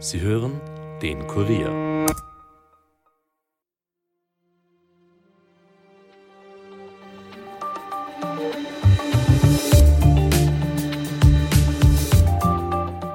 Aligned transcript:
Sie 0.00 0.20
hören 0.20 0.60
den 1.02 1.26
Kurier. 1.26 2.06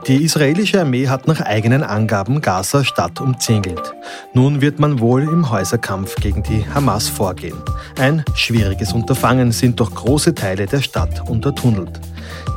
Die 0.07 0.21
israelische 0.21 0.81
Armee 0.81 1.07
hat 1.07 1.25
nach 1.27 1.39
eigenen 1.39 1.83
Angaben 1.83 2.41
Gaza 2.41 2.83
Stadt 2.83 3.21
umzingelt. 3.21 3.93
Nun 4.33 4.59
wird 4.59 4.77
man 4.77 4.99
wohl 4.99 5.23
im 5.23 5.49
Häuserkampf 5.49 6.15
gegen 6.15 6.43
die 6.43 6.65
Hamas 6.67 7.07
vorgehen. 7.07 7.57
Ein 7.97 8.25
schwieriges 8.35 8.91
Unterfangen 8.91 9.53
sind 9.53 9.79
doch 9.79 9.95
große 9.95 10.35
Teile 10.35 10.65
der 10.65 10.81
Stadt 10.81 11.29
untertunnelt. 11.29 12.01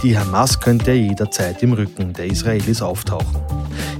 Die 0.02 0.18
Hamas 0.18 0.58
könnte 0.58 0.92
jederzeit 0.92 1.62
im 1.62 1.74
Rücken 1.74 2.12
der 2.12 2.26
Israelis 2.26 2.82
auftauchen. 2.82 3.40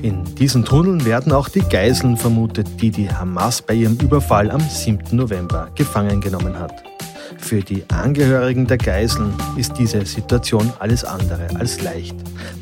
In 0.06 0.22
diesen 0.36 0.64
Tunneln 0.64 1.04
werden 1.04 1.32
auch 1.32 1.48
die 1.48 1.68
Geiseln 1.68 2.16
vermutet, 2.16 2.80
die 2.80 2.92
die 2.92 3.10
Hamas 3.10 3.60
bei 3.60 3.74
ihrem 3.74 3.96
Überfall 3.96 4.52
am 4.52 4.60
7. 4.60 5.16
November 5.16 5.68
gefangen 5.74 6.20
genommen 6.20 6.56
hat. 6.56 6.84
Für 7.38 7.60
die 7.60 7.82
Angehörigen 7.88 8.68
der 8.68 8.78
Geiseln 8.78 9.34
ist 9.56 9.76
diese 9.76 10.06
Situation 10.06 10.72
alles 10.78 11.02
andere 11.02 11.48
als 11.58 11.82
leicht. 11.82 12.14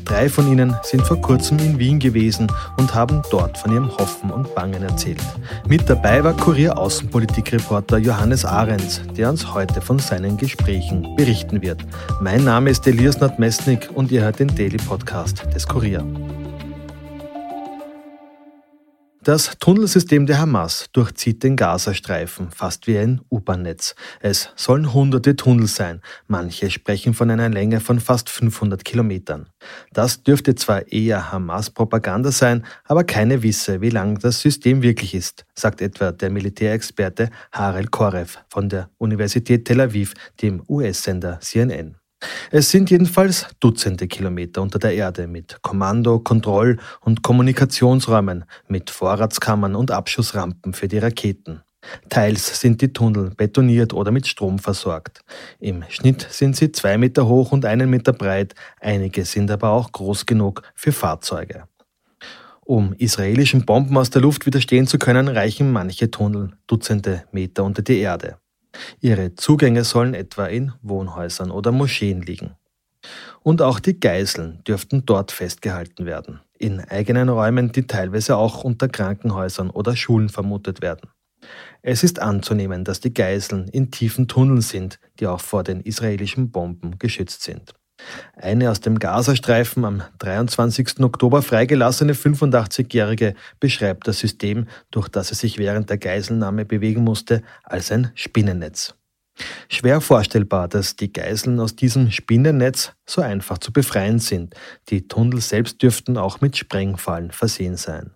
Drei 0.05 0.27
von 0.27 0.51
ihnen 0.51 0.75
sind 0.81 1.03
vor 1.03 1.21
kurzem 1.21 1.59
in 1.59 1.77
Wien 1.77 1.99
gewesen 1.99 2.51
und 2.77 2.95
haben 2.95 3.21
dort 3.29 3.59
von 3.59 3.71
ihrem 3.71 3.95
Hoffen 3.95 4.31
und 4.31 4.55
Bangen 4.55 4.81
erzählt. 4.81 5.21
Mit 5.67 5.87
dabei 5.87 6.23
war 6.23 6.33
Kurier 6.33 6.75
Außenpolitikreporter 6.75 7.99
Johannes 7.99 8.43
Ahrens, 8.43 9.01
der 9.15 9.29
uns 9.29 9.53
heute 9.53 9.81
von 9.81 9.99
seinen 9.99 10.37
Gesprächen 10.37 11.15
berichten 11.15 11.61
wird. 11.61 11.85
Mein 12.19 12.43
Name 12.43 12.71
ist 12.71 12.87
Elias 12.87 13.19
Nordmesnik 13.19 13.87
und 13.93 14.11
ihr 14.11 14.23
hört 14.23 14.39
den 14.39 14.47
Daily 14.47 14.77
Podcast 14.77 15.45
des 15.53 15.67
Kurier. 15.67 16.03
Das 19.25 19.57
Tunnelsystem 19.57 20.27
der 20.27 20.37
Hamas 20.37 20.85
durchzieht 20.93 21.41
den 21.41 21.55
Gazastreifen 21.55 22.51
fast 22.51 22.85
wie 22.85 22.99
ein 22.99 23.21
U-Bahn-Netz. 23.31 23.95
Es 24.19 24.51
sollen 24.55 24.93
hunderte 24.93 25.35
Tunnel 25.35 25.65
sein. 25.65 26.01
Manche 26.27 26.69
sprechen 26.69 27.15
von 27.15 27.31
einer 27.31 27.49
Länge 27.49 27.79
von 27.79 27.99
fast 27.99 28.29
500 28.29 28.85
Kilometern. 28.85 29.49
Das 29.91 30.21
dürfte 30.21 30.53
zwar 30.53 30.91
eher 30.91 31.31
Hamas-Propaganda 31.31 32.31
sein, 32.31 32.67
aber 32.83 33.03
keine 33.03 33.41
wisse, 33.41 33.81
wie 33.81 33.89
lang 33.89 34.19
das 34.19 34.41
System 34.41 34.83
wirklich 34.83 35.15
ist, 35.15 35.43
sagt 35.55 35.81
etwa 35.81 36.11
der 36.11 36.29
Militärexperte 36.29 37.31
Harel 37.51 37.87
Korev 37.87 38.37
von 38.49 38.69
der 38.69 38.91
Universität 38.99 39.65
Tel 39.65 39.81
Aviv, 39.81 40.13
dem 40.39 40.61
US-Sender 40.69 41.39
CNN. 41.41 41.95
Es 42.51 42.69
sind 42.69 42.89
jedenfalls 42.89 43.47
Dutzende 43.59 44.07
Kilometer 44.07 44.61
unter 44.61 44.79
der 44.79 44.93
Erde 44.93 45.27
mit 45.27 45.61
Kommando-, 45.61 46.19
Kontroll- 46.19 46.77
und 47.01 47.21
Kommunikationsräumen, 47.21 48.45
mit 48.67 48.89
Vorratskammern 48.89 49.75
und 49.75 49.91
Abschussrampen 49.91 50.73
für 50.73 50.87
die 50.87 50.99
Raketen. 50.99 51.61
Teils 52.09 52.59
sind 52.59 52.81
die 52.81 52.93
Tunnel 52.93 53.31
betoniert 53.35 53.93
oder 53.93 54.11
mit 54.11 54.27
Strom 54.27 54.59
versorgt. 54.59 55.21
Im 55.59 55.83
Schnitt 55.89 56.25
sind 56.29 56.55
sie 56.55 56.71
zwei 56.71 56.97
Meter 56.97 57.27
hoch 57.27 57.51
und 57.51 57.65
einen 57.65 57.89
Meter 57.89 58.13
breit, 58.13 58.55
einige 58.79 59.25
sind 59.25 59.51
aber 59.51 59.69
auch 59.69 59.91
groß 59.91 60.25
genug 60.25 60.63
für 60.73 60.91
Fahrzeuge. 60.91 61.67
Um 62.61 62.93
israelischen 62.93 63.65
Bomben 63.65 63.95
aus 63.97 64.09
der 64.09 64.23
Luft 64.23 64.47
widerstehen 64.47 64.87
zu 64.87 64.97
können, 64.97 65.27
reichen 65.27 65.71
manche 65.71 66.09
Tunnel 66.09 66.53
Dutzende 66.65 67.25
Meter 67.31 67.63
unter 67.63 67.83
die 67.83 67.99
Erde. 67.99 68.37
Ihre 68.99 69.35
Zugänge 69.35 69.83
sollen 69.83 70.13
etwa 70.13 70.45
in 70.45 70.73
Wohnhäusern 70.81 71.51
oder 71.51 71.71
Moscheen 71.71 72.21
liegen. 72.21 72.55
Und 73.41 73.61
auch 73.61 73.79
die 73.79 73.99
Geiseln 73.99 74.63
dürften 74.67 75.05
dort 75.05 75.31
festgehalten 75.31 76.05
werden, 76.05 76.41
in 76.57 76.79
eigenen 76.79 77.29
Räumen, 77.29 77.71
die 77.71 77.85
teilweise 77.85 78.37
auch 78.37 78.63
unter 78.63 78.87
Krankenhäusern 78.87 79.69
oder 79.69 79.95
Schulen 79.95 80.29
vermutet 80.29 80.81
werden. 80.81 81.09
Es 81.81 82.03
ist 82.03 82.19
anzunehmen, 82.19 82.83
dass 82.83 82.99
die 82.99 83.13
Geiseln 83.13 83.67
in 83.67 83.91
tiefen 83.91 84.27
Tunneln 84.27 84.61
sind, 84.61 84.99
die 85.19 85.27
auch 85.27 85.41
vor 85.41 85.63
den 85.63 85.81
israelischen 85.81 86.49
Bomben 86.49 86.97
geschützt 86.97 87.43
sind. 87.43 87.73
Eine 88.35 88.69
aus 88.69 88.81
dem 88.81 88.99
Gazastreifen 88.99 89.85
am 89.85 90.03
23. 90.19 90.99
Oktober 90.99 91.41
freigelassene 91.41 92.13
85-Jährige 92.13 93.33
beschreibt 93.59 94.07
das 94.07 94.19
System, 94.19 94.67
durch 94.91 95.07
das 95.07 95.31
er 95.31 95.35
sich 95.35 95.57
während 95.57 95.89
der 95.89 95.97
Geiselnahme 95.97 96.65
bewegen 96.65 97.03
musste, 97.03 97.41
als 97.63 97.91
ein 97.91 98.11
Spinnennetz. 98.15 98.95
Schwer 99.69 99.99
vorstellbar, 100.01 100.67
dass 100.67 100.95
die 100.95 101.11
Geiseln 101.11 101.59
aus 101.59 101.75
diesem 101.75 102.11
Spinnennetz 102.11 102.93
so 103.05 103.21
einfach 103.21 103.57
zu 103.57 103.73
befreien 103.73 104.19
sind. 104.19 104.55
Die 104.89 105.07
Tunnel 105.07 105.41
selbst 105.41 105.81
dürften 105.81 106.17
auch 106.17 106.41
mit 106.41 106.55
Sprengfallen 106.55 107.31
versehen 107.31 107.75
sein. 107.75 108.11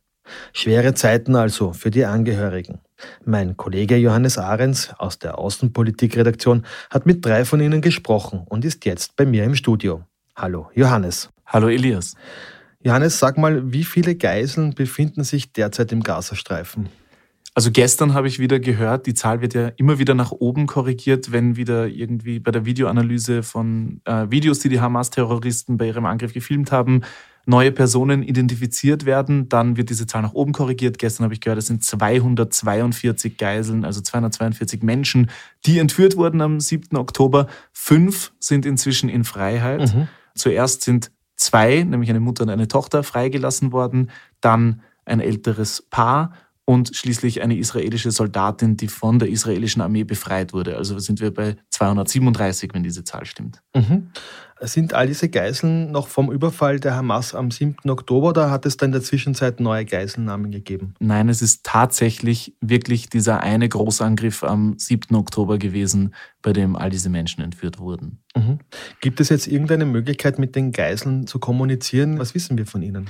Schwere 0.54 0.94
Zeiten 0.94 1.36
also 1.36 1.74
für 1.74 1.92
die 1.92 2.06
Angehörigen. 2.06 2.80
Mein 3.26 3.58
Kollege 3.58 3.98
Johannes 3.98 4.38
Ahrens 4.38 4.94
aus 4.98 5.20
der 5.20 5.38
Außenpolitikredaktion 5.38 6.66
hat 6.90 7.06
mit 7.06 7.26
drei 7.26 7.46
von 7.46 7.62
ihnen 7.62 7.82
gesprochen 7.82 8.46
und 8.48 8.66
ist 8.66 8.86
jetzt 8.86 9.16
bei 9.16 9.26
mir 9.26 9.44
im 9.44 9.56
Studio. 9.56 10.04
Hallo, 10.36 10.70
Johannes. 10.74 11.30
Hallo, 11.46 11.68
Elias. 11.68 12.16
Johannes, 12.82 13.20
sag 13.20 13.38
mal, 13.38 13.74
wie 13.74 13.84
viele 13.84 14.16
Geiseln 14.16 14.74
befinden 14.74 15.24
sich 15.24 15.52
derzeit 15.52 15.92
im 15.92 16.02
Gazastreifen? 16.02 16.90
Also 17.56 17.72
gestern 17.72 18.14
habe 18.14 18.30
ich 18.30 18.40
wieder 18.40 18.60
gehört, 18.60 19.06
die 19.06 19.14
Zahl 19.14 19.42
wird 19.42 19.54
ja 19.54 19.68
immer 19.76 20.00
wieder 20.00 20.14
nach 20.14 20.32
oben 20.32 20.66
korrigiert, 20.66 21.34
wenn 21.34 21.58
wieder 21.58 21.88
irgendwie 21.88 22.40
bei 22.40 22.52
der 22.52 22.64
Videoanalyse 22.64 23.44
von 23.44 24.00
äh, 24.06 24.28
Videos, 24.30 24.60
die 24.60 24.70
die 24.70 24.80
Hamas-Terroristen 24.80 25.78
bei 25.78 25.88
ihrem 25.88 26.06
Angriff 26.06 26.34
gefilmt 26.34 26.72
haben, 26.72 27.02
neue 27.50 27.72
Personen 27.72 28.24
identifiziert 28.24 29.06
werden, 29.06 29.50
dann 29.50 29.76
wird 29.76 29.90
diese 29.90 30.08
Zahl 30.08 30.22
nach 30.22 30.34
oben 30.34 30.54
korrigiert. 30.54 31.00
Gestern 31.00 31.26
habe 31.26 31.34
ich 31.34 31.42
gehört, 31.42 31.58
es 31.58 31.68
sind 31.68 31.84
242 31.84 33.38
Geiseln, 33.38 33.84
also 33.84 34.02
242 34.02 34.84
Menschen, 34.84 35.30
die 35.66 35.80
entführt 35.80 36.16
wurden 36.16 36.42
am 36.42 36.60
7. 36.60 36.96
Oktober. 36.96 37.48
Fünf 37.74 38.32
sind 38.40 38.66
inzwischen 38.66 39.10
in 39.10 39.24
Freiheit. 39.24 39.94
Mhm. 39.94 40.08
Zuerst 40.36 40.84
sind 40.84 41.12
zwei, 41.36 41.84
nämlich 41.84 42.10
eine 42.10 42.20
Mutter 42.20 42.44
und 42.44 42.50
eine 42.50 42.68
Tochter, 42.68 43.04
freigelassen 43.04 43.72
worden, 43.72 44.12
dann 44.42 44.82
ein 45.06 45.20
älteres 45.20 45.82
Paar 45.90 46.34
und 46.70 46.96
schließlich 46.96 47.42
eine 47.42 47.58
israelische 47.58 48.12
Soldatin, 48.12 48.78
die 48.78 48.90
von 48.90 49.18
der 49.18 49.30
israelischen 49.30 49.82
Armee 49.82 50.04
befreit 50.04 50.54
wurde. 50.54 50.78
Also 50.78 51.00
sind 51.00 51.20
wir 51.20 51.34
bei 51.34 51.56
237, 51.72 52.70
wenn 52.76 52.84
diese 52.84 53.04
Zahl 53.04 53.26
stimmt. 53.26 53.64
Mhm. 53.76 54.12
Sind 54.62 54.94
all 54.94 55.08
diese 55.08 55.30
Geiseln 55.30 55.92
noch 55.92 56.08
vom 56.08 56.32
Überfall 56.32 56.80
der 56.80 56.96
Hamas 56.96 57.34
am 57.34 57.50
7. 57.50 57.90
Oktober 57.90 58.28
oder 58.28 58.52
hat 58.52 58.68
es 58.68 58.78
da 58.78 58.86
in 58.86 58.92
der 58.92 59.02
Zwischenzeit 59.02 59.60
neue 59.60 59.84
Geiselnahmen 59.84 60.52
gegeben? 60.52 60.94
Nein, 61.00 61.28
es 61.30 61.42
ist 61.42 61.64
tatsächlich 61.64 62.56
wirklich 62.62 63.10
dieser 63.10 63.40
eine 63.40 63.68
Großangriff 63.68 64.44
am 64.44 64.78
7. 64.78 65.16
Oktober 65.16 65.58
gewesen, 65.58 66.14
bei 66.44 66.54
dem 66.54 66.76
all 66.76 66.92
diese 66.92 67.10
Menschen 67.10 67.44
entführt 67.44 67.80
wurden. 67.80 68.20
Mhm. 68.36 68.60
Gibt 69.02 69.20
es 69.22 69.30
jetzt 69.30 69.48
irgendeine 69.48 69.86
Möglichkeit, 69.86 70.38
mit 70.38 70.56
den 70.56 70.72
Geiseln 70.72 71.26
zu 71.26 71.40
kommunizieren? 71.40 72.20
Was 72.20 72.36
wissen 72.36 72.60
wir 72.60 72.68
von 72.68 72.84
ihnen? 72.84 73.10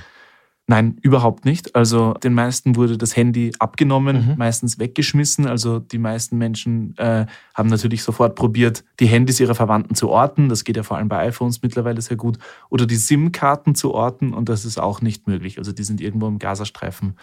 Nein, 0.70 0.98
überhaupt 1.02 1.46
nicht. 1.46 1.74
Also 1.74 2.14
den 2.14 2.32
meisten 2.32 2.76
wurde 2.76 2.96
das 2.96 3.16
Handy 3.16 3.50
abgenommen, 3.58 4.28
mhm. 4.28 4.34
meistens 4.38 4.78
weggeschmissen. 4.78 5.48
Also 5.48 5.80
die 5.80 5.98
meisten 5.98 6.38
Menschen 6.38 6.96
äh, 6.96 7.26
haben 7.54 7.68
natürlich 7.68 8.04
sofort 8.04 8.36
probiert, 8.36 8.84
die 9.00 9.06
Handys 9.06 9.40
ihrer 9.40 9.56
Verwandten 9.56 9.96
zu 9.96 10.08
orten. 10.08 10.48
Das 10.48 10.62
geht 10.62 10.76
ja 10.76 10.84
vor 10.84 10.96
allem 10.96 11.08
bei 11.08 11.26
iPhones 11.26 11.60
mittlerweile 11.60 12.00
sehr 12.00 12.16
gut. 12.16 12.38
Oder 12.68 12.86
die 12.86 12.94
SIM-Karten 12.94 13.74
zu 13.74 13.92
orten 13.92 14.32
und 14.32 14.48
das 14.48 14.64
ist 14.64 14.78
auch 14.78 15.02
nicht 15.02 15.26
möglich. 15.26 15.58
Also 15.58 15.72
die 15.72 15.82
sind 15.82 16.00
irgendwo 16.00 16.28
im 16.28 16.38
Gazastreifen 16.38 17.16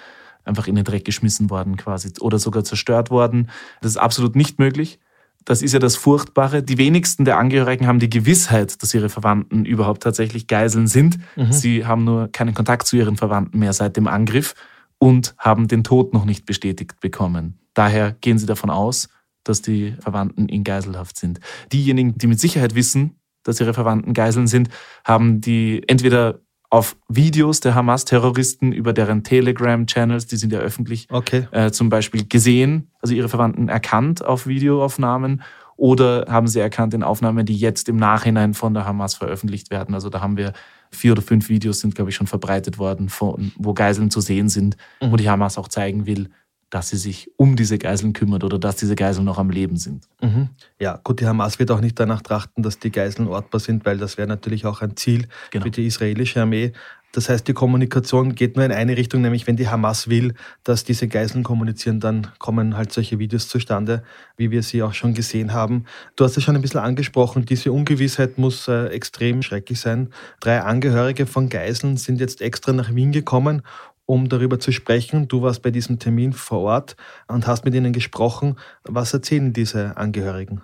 einfach 0.43 0.67
in 0.67 0.75
den 0.75 0.83
Dreck 0.83 1.05
geschmissen 1.05 1.49
worden 1.49 1.77
quasi 1.77 2.11
oder 2.19 2.39
sogar 2.39 2.65
zerstört 2.65 3.11
worden. 3.11 3.49
Das 3.79 3.91
ist 3.91 3.97
absolut 3.97 4.35
nicht 4.35 4.59
möglich. 4.59 4.99
Das 5.47 5.61
ist 5.61 5.71
ja 5.71 5.79
das 5.79 5.95
Furchtbare. 5.95 6.61
Die 6.61 6.77
wenigsten 6.77 7.23
der 7.23 7.37
Angehörigen 7.37 7.87
haben 7.87 7.99
die 7.99 8.09
Gewissheit, 8.09 8.83
dass 8.83 8.93
ihre 8.93 9.07
Verwandten 9.07 9.63
überhaupt 9.63 10.03
tatsächlich 10.03 10.47
Geiseln 10.47 10.87
sind. 10.87 11.19
Mhm. 11.37 11.53
Sie 11.53 11.85
haben 11.85 12.03
nur 12.03 12.27
keinen 12.29 12.53
Kontakt 12.53 12.85
zu 12.85 12.97
ihren 12.97 13.15
Verwandten 13.15 13.57
mehr 13.57 13.71
seit 13.71 13.95
dem 13.95 14.07
Angriff 14.07 14.55
und 14.97 15.35
haben 15.37 15.69
den 15.69 15.85
Tod 15.85 16.13
noch 16.13 16.25
nicht 16.25 16.45
bestätigt 16.45 16.99
bekommen. 16.99 17.57
Daher 17.73 18.11
gehen 18.19 18.37
sie 18.37 18.45
davon 18.45 18.69
aus, 18.69 19.07
dass 19.45 19.61
die 19.61 19.95
Verwandten 20.01 20.49
in 20.49 20.65
Geiselhaft 20.65 21.17
sind. 21.17 21.39
Diejenigen, 21.71 22.17
die 22.17 22.27
mit 22.27 22.41
Sicherheit 22.41 22.75
wissen, 22.75 23.15
dass 23.43 23.61
ihre 23.61 23.73
Verwandten 23.73 24.13
Geiseln 24.13 24.47
sind, 24.47 24.67
haben 25.05 25.39
die 25.39 25.81
entweder 25.87 26.41
auf 26.69 26.97
Videos 27.07 27.61
der 27.61 27.75
Hamas-Terroristen 27.75 28.73
über 28.73 28.91
deren 28.91 29.23
Telegram-Channels, 29.23 30.27
die 30.27 30.35
sind 30.35 30.51
ja 30.51 30.59
öffentlich, 30.59 31.07
okay. 31.09 31.47
äh, 31.51 31.71
zum 31.71 31.87
Beispiel 31.87 32.27
gesehen, 32.27 32.91
also 33.07 33.15
ihre 33.15 33.29
Verwandten 33.29 33.69
erkannt 33.69 34.23
auf 34.23 34.47
Videoaufnahmen 34.47 35.41
oder 35.77 36.25
haben 36.27 36.47
sie 36.47 36.59
erkannt 36.59 36.93
in 36.93 37.03
Aufnahmen, 37.03 37.45
die 37.45 37.55
jetzt 37.55 37.87
im 37.87 37.95
Nachhinein 37.95 38.53
von 38.53 38.73
der 38.73 38.85
Hamas 38.85 39.15
veröffentlicht 39.15 39.71
werden. 39.71 39.95
Also 39.95 40.09
da 40.09 40.19
haben 40.21 40.35
wir 40.35 40.53
vier 40.91 41.13
oder 41.13 41.21
fünf 41.21 41.49
Videos 41.49 41.79
sind, 41.79 41.95
glaube 41.95 42.09
ich, 42.09 42.15
schon 42.15 42.27
verbreitet 42.27 42.77
worden, 42.77 43.09
von, 43.09 43.51
wo 43.57 43.73
Geiseln 43.73 44.09
zu 44.11 44.19
sehen 44.19 44.49
sind, 44.49 44.75
mhm. 45.01 45.11
wo 45.11 45.15
die 45.15 45.29
Hamas 45.29 45.57
auch 45.57 45.67
zeigen 45.67 46.05
will, 46.05 46.29
dass 46.69 46.89
sie 46.89 46.97
sich 46.97 47.31
um 47.37 47.55
diese 47.55 47.77
Geiseln 47.77 48.11
kümmert 48.11 48.43
oder 48.43 48.59
dass 48.59 48.75
diese 48.75 48.95
Geiseln 48.95 49.23
noch 49.23 49.37
am 49.37 49.49
Leben 49.49 49.77
sind. 49.77 50.09
Mhm. 50.21 50.49
Ja, 50.79 50.99
gut, 51.01 51.21
die 51.21 51.25
Hamas 51.25 51.59
wird 51.59 51.71
auch 51.71 51.79
nicht 51.79 51.97
danach 51.97 52.21
trachten, 52.21 52.61
dass 52.61 52.79
die 52.79 52.91
Geiseln 52.91 53.27
ortbar 53.27 53.61
sind, 53.61 53.85
weil 53.85 53.97
das 53.97 54.17
wäre 54.17 54.27
natürlich 54.27 54.65
auch 54.65 54.81
ein 54.81 54.97
Ziel 54.97 55.27
genau. 55.51 55.63
für 55.63 55.71
die 55.71 55.85
israelische 55.85 56.41
Armee. 56.41 56.73
Das 57.17 57.29
heißt, 57.29 57.47
die 57.47 57.53
Kommunikation 57.53 58.35
geht 58.35 58.57
nur 58.57 58.65
in 58.65 58.71
eine 58.71 58.95
Richtung, 58.95 59.23
nämlich 59.23 59.47
wenn 59.47 59.55
die 59.55 59.67
Hamas 59.67 60.07
will, 60.07 60.35
dass 60.63 60.83
diese 60.83 61.07
Geiseln 61.07 61.43
kommunizieren, 61.43 61.99
dann 61.99 62.27
kommen 62.37 62.77
halt 62.77 62.93
solche 62.93 63.17
Videos 63.17 63.47
zustande, 63.47 64.03
wie 64.35 64.51
wir 64.51 64.61
sie 64.61 64.83
auch 64.83 64.93
schon 64.93 65.15
gesehen 65.15 65.51
haben. 65.51 65.85
Du 66.15 66.25
hast 66.25 66.37
es 66.37 66.43
schon 66.43 66.55
ein 66.55 66.61
bisschen 66.61 66.79
angesprochen, 66.79 67.43
diese 67.43 67.71
Ungewissheit 67.71 68.37
muss 68.37 68.67
äh, 68.67 68.89
extrem 68.89 69.41
schrecklich 69.41 69.79
sein. 69.79 70.09
Drei 70.41 70.61
Angehörige 70.61 71.25
von 71.25 71.49
Geiseln 71.49 71.97
sind 71.97 72.19
jetzt 72.19 72.39
extra 72.39 72.71
nach 72.71 72.93
Wien 72.93 73.11
gekommen, 73.11 73.63
um 74.05 74.29
darüber 74.29 74.59
zu 74.59 74.71
sprechen. 74.71 75.27
Du 75.27 75.41
warst 75.41 75.63
bei 75.63 75.71
diesem 75.71 75.97
Termin 75.97 76.33
vor 76.33 76.59
Ort 76.59 76.97
und 77.27 77.47
hast 77.47 77.65
mit 77.65 77.73
ihnen 77.73 77.93
gesprochen. 77.93 78.57
Was 78.83 79.11
erzählen 79.11 79.53
diese 79.53 79.97
Angehörigen? 79.97 80.61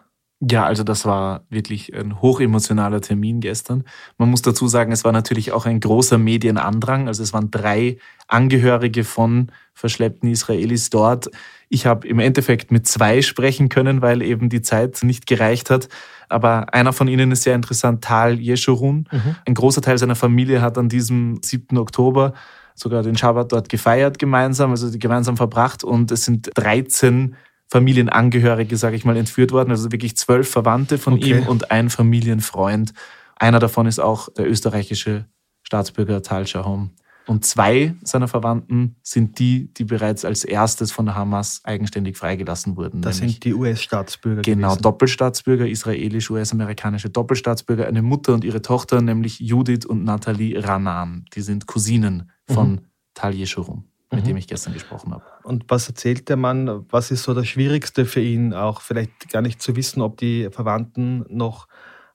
Ja, 0.49 0.65
also 0.65 0.83
das 0.83 1.05
war 1.05 1.45
wirklich 1.49 1.95
ein 1.95 2.21
hochemotionaler 2.21 2.99
Termin 2.99 3.39
gestern. 3.39 3.85
Man 4.17 4.29
muss 4.29 4.41
dazu 4.41 4.67
sagen, 4.67 4.91
es 4.91 5.05
war 5.05 5.13
natürlich 5.13 5.53
auch 5.53 5.65
ein 5.65 5.79
großer 5.79 6.17
Medienandrang. 6.17 7.07
Also 7.07 7.23
es 7.23 7.31
waren 7.31 7.49
drei 7.49 7.97
Angehörige 8.27 9.05
von 9.05 9.51
verschleppten 9.73 10.29
Israelis 10.29 10.89
dort. 10.89 11.29
Ich 11.69 11.85
habe 11.85 12.07
im 12.07 12.19
Endeffekt 12.19 12.71
mit 12.71 12.87
zwei 12.87 13.21
sprechen 13.21 13.69
können, 13.69 14.01
weil 14.01 14.21
eben 14.21 14.49
die 14.49 14.61
Zeit 14.61 14.99
nicht 15.03 15.27
gereicht 15.27 15.69
hat. 15.69 15.87
Aber 16.27 16.73
einer 16.73 16.91
von 16.91 17.07
ihnen 17.07 17.31
ist 17.31 17.43
sehr 17.43 17.55
interessant, 17.55 18.03
Tal 18.03 18.39
Yeshurun. 18.39 19.07
Mhm. 19.11 19.35
Ein 19.45 19.53
großer 19.53 19.81
Teil 19.81 19.97
seiner 19.97 20.15
Familie 20.15 20.61
hat 20.61 20.77
an 20.77 20.89
diesem 20.89 21.39
7. 21.41 21.77
Oktober 21.77 22.33
sogar 22.75 23.01
den 23.01 23.15
Schabbat 23.15 23.51
dort 23.51 23.69
gefeiert 23.69 24.19
gemeinsam, 24.19 24.71
also 24.71 24.89
gemeinsam 24.91 25.37
verbracht. 25.37 25.85
Und 25.85 26.11
es 26.11 26.25
sind 26.25 26.49
13 26.55 27.35
Familienangehörige, 27.73 28.77
sage 28.77 28.95
ich 28.95 29.03
mal, 29.03 29.17
entführt 29.17 29.51
worden. 29.51 29.71
Also 29.71 29.91
wirklich 29.91 30.15
zwölf 30.15 30.47
Verwandte 30.47 30.99
von 30.99 31.13
okay. 31.13 31.39
ihm 31.39 31.47
und 31.47 31.71
ein 31.71 31.89
Familienfreund. 31.89 32.93
Einer 33.35 33.57
davon 33.57 33.87
ist 33.87 33.97
auch 33.97 34.29
der 34.29 34.47
österreichische 34.47 35.25
Staatsbürger 35.63 36.21
Tal 36.21 36.45
Shahom. 36.45 36.91
Und 37.25 37.45
zwei 37.45 37.95
seiner 38.03 38.27
Verwandten 38.27 38.97
sind 39.01 39.39
die, 39.39 39.73
die 39.73 39.85
bereits 39.85 40.23
als 40.23 40.43
erstes 40.43 40.91
von 40.91 41.07
der 41.07 41.15
Hamas 41.15 41.61
eigenständig 41.63 42.15
freigelassen 42.15 42.77
wurden. 42.77 43.01
Das 43.01 43.17
sind 43.17 43.43
die 43.43 43.55
US-Staatsbürger. 43.55 44.43
Genau, 44.43 44.67
gewesen. 44.67 44.81
Doppelstaatsbürger, 44.83 45.67
israelisch-US-amerikanische 45.67 47.09
Doppelstaatsbürger, 47.09 47.87
eine 47.87 48.03
Mutter 48.03 48.35
und 48.35 48.43
ihre 48.43 48.61
Tochter, 48.61 49.01
nämlich 49.01 49.39
Judith 49.39 49.87
und 49.87 50.03
Nathalie 50.03 50.63
Ranan. 50.63 51.25
Die 51.33 51.41
sind 51.41 51.65
Cousinen 51.65 52.29
von 52.45 52.71
mhm. 52.73 52.79
Tal 53.15 53.33
Yeshurun 53.33 53.85
mit 54.13 54.23
mhm. 54.23 54.29
dem 54.29 54.37
ich 54.37 54.47
gestern 54.47 54.73
gesprochen 54.73 55.13
habe. 55.13 55.23
Und 55.43 55.65
was 55.67 55.87
erzählt 55.87 56.29
der 56.29 56.37
Mann? 56.37 56.85
Was 56.89 57.11
ist 57.11 57.23
so 57.23 57.33
das 57.33 57.47
Schwierigste 57.47 58.05
für 58.05 58.21
ihn? 58.21 58.53
Auch 58.53 58.81
vielleicht 58.81 59.29
gar 59.29 59.41
nicht 59.41 59.61
zu 59.61 59.75
wissen, 59.75 60.01
ob 60.01 60.17
die 60.17 60.49
Verwandten 60.51 61.25
noch 61.29 61.67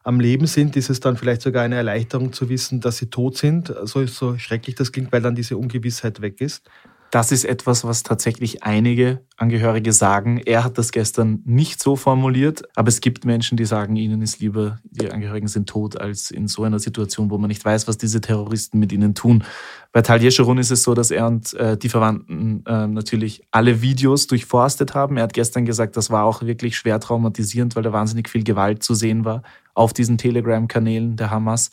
am 0.04 0.20
Leben 0.20 0.46
sind, 0.46 0.76
ist 0.76 0.88
es 0.88 1.00
dann 1.00 1.16
vielleicht 1.16 1.42
sogar 1.42 1.64
eine 1.64 1.74
Erleichterung 1.74 2.32
zu 2.32 2.48
wissen, 2.48 2.80
dass 2.80 2.96
sie 2.96 3.10
tot 3.10 3.36
sind. 3.36 3.74
So, 3.84 4.06
so 4.06 4.38
schrecklich 4.38 4.74
das 4.74 4.92
klingt, 4.92 5.12
weil 5.12 5.20
dann 5.20 5.34
diese 5.34 5.56
Ungewissheit 5.56 6.22
weg 6.22 6.40
ist. 6.40 6.68
Das 7.10 7.32
ist 7.32 7.44
etwas, 7.44 7.84
was 7.84 8.02
tatsächlich 8.02 8.64
einige 8.64 9.22
Angehörige 9.38 9.94
sagen. 9.94 10.42
Er 10.44 10.62
hat 10.62 10.76
das 10.76 10.92
gestern 10.92 11.40
nicht 11.46 11.82
so 11.82 11.96
formuliert, 11.96 12.64
aber 12.76 12.88
es 12.88 13.00
gibt 13.00 13.24
Menschen, 13.24 13.56
die 13.56 13.64
sagen, 13.64 13.96
ihnen 13.96 14.20
ist 14.20 14.40
lieber, 14.40 14.78
die 14.84 15.10
Angehörigen 15.10 15.48
sind 15.48 15.70
tot, 15.70 15.98
als 15.98 16.30
in 16.30 16.48
so 16.48 16.64
einer 16.64 16.78
Situation, 16.78 17.30
wo 17.30 17.38
man 17.38 17.48
nicht 17.48 17.64
weiß, 17.64 17.88
was 17.88 17.96
diese 17.96 18.20
Terroristen 18.20 18.78
mit 18.78 18.92
ihnen 18.92 19.14
tun. 19.14 19.44
Bei 19.92 20.02
Tal 20.02 20.22
Yescherun 20.22 20.58
ist 20.58 20.70
es 20.70 20.82
so, 20.82 20.92
dass 20.92 21.10
er 21.10 21.26
und 21.26 21.54
äh, 21.54 21.78
die 21.78 21.88
Verwandten 21.88 22.62
äh, 22.66 22.86
natürlich 22.86 23.42
alle 23.52 23.80
Videos 23.80 24.26
durchforstet 24.26 24.94
haben. 24.94 25.16
Er 25.16 25.22
hat 25.22 25.32
gestern 25.32 25.64
gesagt, 25.64 25.96
das 25.96 26.10
war 26.10 26.24
auch 26.24 26.42
wirklich 26.42 26.76
schwer 26.76 27.00
traumatisierend, 27.00 27.74
weil 27.74 27.84
da 27.84 27.92
wahnsinnig 27.92 28.28
viel 28.28 28.44
Gewalt 28.44 28.82
zu 28.82 28.94
sehen 28.94 29.24
war 29.24 29.42
auf 29.72 29.94
diesen 29.94 30.18
Telegram-Kanälen 30.18 31.16
der 31.16 31.30
Hamas. 31.30 31.70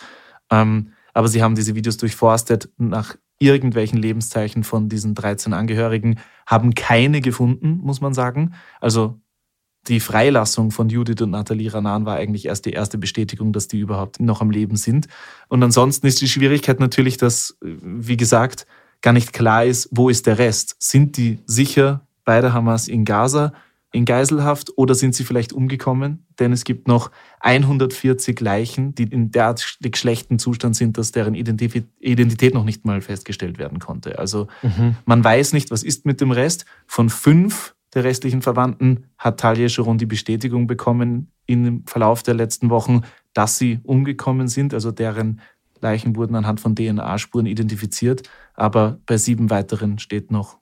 Ähm, 0.50 0.92
aber 1.14 1.28
sie 1.28 1.42
haben 1.42 1.56
diese 1.56 1.76
Videos 1.76 1.98
durchforstet 1.98 2.70
nach 2.78 3.16
irgendwelchen 3.40 4.00
Lebenszeichen 4.00 4.64
von 4.64 4.90
diesen 4.90 5.16
13 5.16 5.54
Angehörigen, 5.54 6.20
haben 6.46 6.74
keine 6.74 7.22
gefunden, 7.22 7.80
muss 7.82 8.02
man 8.02 8.14
sagen. 8.14 8.54
Also 8.80 9.20
die 9.88 10.00
Freilassung 10.00 10.72
von 10.72 10.90
Judith 10.90 11.22
und 11.22 11.32
Nathalie 11.32 11.74
Ranan 11.74 12.06
war 12.06 12.16
eigentlich 12.16 12.46
erst 12.46 12.66
die 12.66 12.72
erste 12.72 12.98
Bestätigung, 12.98 13.54
dass 13.54 13.68
die 13.68 13.80
überhaupt 13.80 14.20
noch 14.20 14.42
am 14.42 14.50
Leben 14.50 14.78
sind. 14.78 15.08
Und 15.48 15.62
ansonsten 15.64 16.08
ist 16.08 16.22
die 16.22 16.28
Schwierigkeit 16.28 16.80
natürlich, 16.80 17.18
dass, 17.18 17.58
wie 17.62 18.18
gesagt, 18.18 18.66
gar 19.02 19.14
nicht 19.14 19.34
klar 19.34 19.66
ist, 19.66 19.90
wo 19.92 20.10
ist 20.10 20.26
der 20.26 20.40
Rest? 20.40 20.76
Sind 20.80 21.18
die 21.18 21.40
sicher 21.46 22.08
bei 22.24 22.42
der 22.42 22.54
Hamas 22.54 22.88
in 22.88 23.06
Gaza? 23.06 23.54
In 23.96 24.04
Geiselhaft 24.06 24.78
oder 24.78 24.94
sind 24.94 25.16
sie 25.16 25.24
vielleicht 25.24 25.54
umgekommen? 25.54 26.26
Denn 26.38 26.52
es 26.52 26.66
gibt 26.66 26.88
noch 26.88 27.12
140 27.40 28.40
Leichen, 28.42 28.94
die 28.94 29.04
in 29.04 29.32
derartig 29.32 29.96
schlechten 29.96 30.38
Zustand 30.38 30.76
sind, 30.76 30.98
dass 30.98 31.12
deren 31.12 31.34
Identität 31.34 32.54
noch 32.54 32.66
nicht 32.66 32.86
mal 32.86 33.00
festgestellt 33.00 33.58
werden 33.58 33.80
konnte. 33.80 34.20
Also 34.20 34.48
mhm. 34.62 34.98
man 35.06 35.24
weiß 35.24 35.54
nicht, 35.54 35.72
was 35.72 35.82
ist 35.82 36.06
mit 36.06 36.20
dem 36.20 36.32
Rest. 36.32 36.66
Von 36.86 37.10
fünf 37.10 37.74
der 37.94 38.04
restlichen 38.04 38.42
Verwandten 38.42 39.06
hat 39.18 39.40
Talia 39.40 39.70
schon 39.70 39.98
die 39.98 40.06
Bestätigung 40.06 40.68
bekommen 40.68 41.32
im 41.46 41.86
Verlauf 41.86 42.22
der 42.22 42.34
letzten 42.34 42.70
Wochen, 42.70 43.04
dass 43.34 43.58
sie 43.58 43.80
umgekommen 43.84 44.50
sind. 44.50 44.74
Also 44.74 44.92
deren 44.92 45.40
Leichen 45.80 46.18
wurden 46.18 46.36
anhand 46.36 46.60
von 46.60 46.76
DNA-Spuren 46.76 47.46
identifiziert. 47.46 48.24
Aber 48.56 49.00
bei 49.06 49.16
sieben 49.16 49.50
weiteren 49.50 50.00
steht 50.00 50.32
noch 50.32 50.58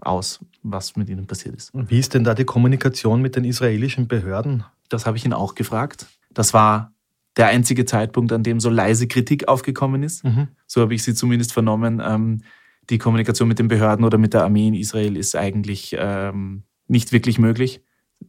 aus, 0.00 0.40
was 0.70 0.96
mit 0.96 1.08
ihnen 1.08 1.26
passiert 1.26 1.54
ist. 1.56 1.72
Wie 1.74 1.98
ist 1.98 2.14
denn 2.14 2.24
da 2.24 2.34
die 2.34 2.44
Kommunikation 2.44 3.22
mit 3.22 3.36
den 3.36 3.44
israelischen 3.44 4.08
Behörden? 4.08 4.64
Das 4.88 5.06
habe 5.06 5.16
ich 5.16 5.24
ihn 5.24 5.32
auch 5.32 5.54
gefragt. 5.54 6.06
Das 6.32 6.54
war 6.54 6.92
der 7.36 7.48
einzige 7.48 7.84
Zeitpunkt, 7.84 8.32
an 8.32 8.42
dem 8.42 8.60
so 8.60 8.70
leise 8.70 9.08
Kritik 9.08 9.48
aufgekommen 9.48 10.02
ist. 10.02 10.24
Mhm. 10.24 10.48
So 10.66 10.80
habe 10.80 10.94
ich 10.94 11.02
sie 11.02 11.14
zumindest 11.14 11.52
vernommen. 11.52 12.02
Ähm, 12.04 12.42
die 12.88 12.98
Kommunikation 12.98 13.48
mit 13.48 13.58
den 13.58 13.68
Behörden 13.68 14.04
oder 14.04 14.18
mit 14.18 14.32
der 14.32 14.44
Armee 14.44 14.68
in 14.68 14.74
Israel 14.74 15.16
ist 15.16 15.36
eigentlich 15.36 15.96
ähm, 15.98 16.62
nicht 16.88 17.12
wirklich 17.12 17.38
möglich 17.38 17.82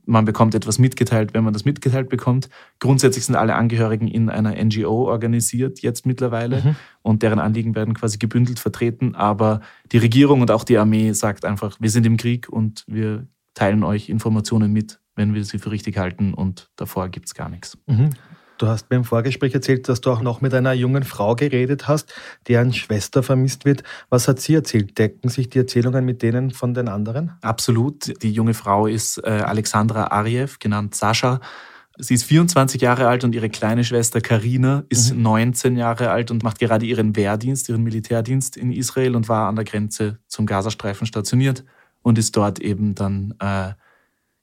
man 0.06 0.26
bekommt 0.26 0.56
etwas 0.56 0.80
mitgeteilt, 0.80 1.34
wenn 1.34 1.44
man 1.44 1.54
das 1.54 1.66
mitgeteilt 1.66 2.10
bekommt. 2.10 2.50
Grundsätzlich 2.80 3.26
sind 3.26 3.36
alle 3.36 3.56
Angehörigen 3.56 4.08
in 4.08 4.30
einer 4.30 4.56
NGO 4.64 5.08
organisiert, 5.08 5.82
jetzt 5.82 6.06
mittlerweile, 6.06 6.62
mhm. 6.62 6.76
und 7.02 7.24
deren 7.24 7.40
Anliegen 7.40 7.76
werden 7.76 7.94
quasi 7.94 8.18
gebündelt 8.18 8.60
vertreten. 8.60 9.16
Aber 9.16 9.62
die 9.92 9.98
Regierung 9.98 10.42
und 10.42 10.52
auch 10.52 10.64
die 10.64 10.78
Armee 10.78 11.12
sagt 11.12 11.46
einfach, 11.46 11.78
wir 11.80 11.90
sind 11.90 12.06
im 12.06 12.18
Krieg 12.18 12.50
und 12.50 12.84
wir 12.88 13.28
teilen 13.54 13.84
euch 13.84 14.10
Informationen 14.10 14.72
mit, 14.72 15.00
wenn 15.16 15.34
wir 15.34 15.44
sie 15.44 15.60
für 15.60 15.72
richtig 15.72 15.98
halten 15.98 16.34
und 16.34 16.70
davor 16.76 17.10
gibt 17.10 17.28
es 17.28 17.34
gar 17.34 17.50
nichts. 17.50 17.78
Mhm. 17.88 18.12
Du 18.58 18.68
hast 18.68 18.90
mir 18.90 18.98
im 18.98 19.04
Vorgespräch 19.04 19.54
erzählt, 19.54 19.88
dass 19.88 20.02
du 20.02 20.12
auch 20.12 20.22
noch 20.22 20.42
mit 20.42 20.54
einer 20.54 20.74
jungen 20.74 21.04
Frau 21.04 21.36
geredet 21.36 21.88
hast, 21.88 22.14
deren 22.48 22.74
Schwester 22.74 23.22
vermisst 23.22 23.66
wird. 23.66 23.84
Was 24.10 24.28
hat 24.28 24.40
sie 24.40 24.56
erzählt? 24.56 24.98
Decken 24.98 25.30
sich 25.30 25.50
die 25.50 25.60
Erzählungen 25.60 26.06
mit 26.06 26.24
denen 26.24 26.52
von 26.52 26.74
den 26.74 26.88
anderen? 26.88 27.34
Absolut. 27.42 28.22
Die 28.24 28.32
junge 28.32 28.56
Frau 28.56 28.88
ist 28.88 29.20
äh, 29.24 29.30
Alexandra 29.30 30.08
Ariev, 30.08 30.58
genannt 30.60 30.96
Sascha. 30.96 31.40
Sie 32.00 32.14
ist 32.14 32.26
24 32.26 32.82
Jahre 32.82 33.08
alt 33.08 33.24
und 33.24 33.34
ihre 33.34 33.50
kleine 33.50 33.84
Schwester 33.84 34.22
Karina 34.22 34.84
ist 34.90 35.14
mhm. 35.14 35.22
19 35.24 35.78
Jahre 35.78 36.10
alt 36.10 36.32
und 36.32 36.44
macht 36.44 36.60
gerade 36.60 36.86
ihren 36.86 37.16
Wehrdienst, 37.16 37.70
ihren 37.70 37.84
Militärdienst 37.84 38.58
in 38.58 38.72
Israel 38.72 39.16
und 39.16 39.30
war 39.30 39.48
an 39.48 39.56
der 39.56 39.66
Grenze 39.66 40.20
zum 40.28 40.46
Gazastreifen 40.46 41.08
stationiert 41.08 41.64
und 42.04 42.18
ist 42.18 42.36
dort 42.38 42.60
eben 42.60 42.94
dann 42.94 43.34
äh, 43.40 43.74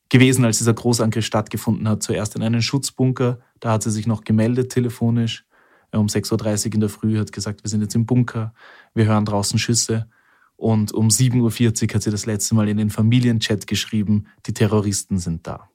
gewesen, 0.09 0.45
als 0.45 0.59
dieser 0.59 0.75
Großangriff 0.75 1.25
stattgefunden 1.25 1.89
hat. 1.89 2.03
Zuerst 2.03 2.37
in 2.37 2.43
einen 2.43 2.63
Schutzbunker, 2.63 3.41
da 3.61 3.73
hat 3.73 3.83
sie 3.83 3.91
sich 3.91 4.07
noch 4.07 4.25
gemeldet 4.25 4.71
telefonisch. 4.71 5.45
Um 5.93 6.07
6.30 6.07 6.67
Uhr 6.67 6.75
in 6.75 6.81
der 6.81 6.89
Früh 6.89 7.19
hat 7.19 7.33
gesagt, 7.33 7.63
wir 7.63 7.71
sind 7.71 7.81
jetzt 7.81 7.95
im 7.95 8.05
Bunker, 8.05 8.53
wir 8.95 9.07
hören 9.07 9.25
draußen 9.25 9.59
Schüsse. 9.59 10.09
Und 10.57 10.93
um 10.93 11.09
7.40 11.09 11.89
Uhr 11.89 11.95
hat 11.95 12.03
sie 12.03 12.11
das 12.11 12.27
letzte 12.27 12.55
Mal 12.55 12.69
in 12.69 12.77
den 12.77 12.91
Familienchat 12.91 13.67
geschrieben, 13.67 14.27
die 14.47 14.55
Terroristen 14.55 15.19
sind 15.19 15.47
da. 15.47 15.69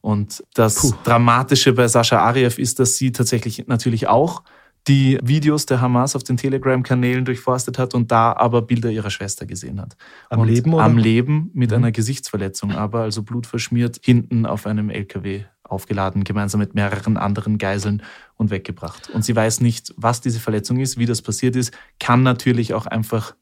Und 0.00 0.44
das 0.54 0.76
Puh. 0.76 0.92
Dramatische 1.04 1.72
bei 1.72 1.88
Sascha 1.88 2.18
Ariev 2.18 2.58
ist, 2.58 2.78
dass 2.78 2.96
sie 2.96 3.10
tatsächlich 3.10 3.66
natürlich 3.68 4.06
auch 4.06 4.42
die 4.86 5.18
Videos 5.22 5.66
der 5.66 5.80
Hamas 5.80 6.14
auf 6.14 6.24
den 6.24 6.36
Telegram-Kanälen 6.36 7.24
durchforstet 7.24 7.78
hat 7.78 7.94
und 7.94 8.10
da 8.12 8.32
aber 8.32 8.62
Bilder 8.62 8.90
ihrer 8.90 9.10
Schwester 9.10 9.46
gesehen 9.46 9.80
hat. 9.80 9.96
Am 10.28 10.40
und 10.40 10.48
Leben 10.48 10.74
oder? 10.74 10.84
Am 10.84 10.98
Leben 10.98 11.50
mit 11.54 11.70
mhm. 11.70 11.76
einer 11.76 11.92
Gesichtsverletzung, 11.92 12.72
aber 12.72 13.00
also 13.00 13.22
blutverschmiert, 13.22 14.00
hinten 14.02 14.44
auf 14.44 14.66
einem 14.66 14.90
LKW 14.90 15.44
aufgeladen, 15.62 16.24
gemeinsam 16.24 16.60
mit 16.60 16.74
mehreren 16.74 17.16
anderen 17.16 17.56
Geiseln 17.56 18.02
und 18.36 18.50
weggebracht. 18.50 19.08
Und 19.10 19.24
sie 19.24 19.34
weiß 19.34 19.60
nicht, 19.60 19.94
was 19.96 20.20
diese 20.20 20.38
Verletzung 20.38 20.78
ist, 20.78 20.98
wie 20.98 21.06
das 21.06 21.22
passiert 21.22 21.56
ist, 21.56 21.72
kann 21.98 22.22
natürlich 22.22 22.74
auch 22.74 22.86
einfach 22.86 23.34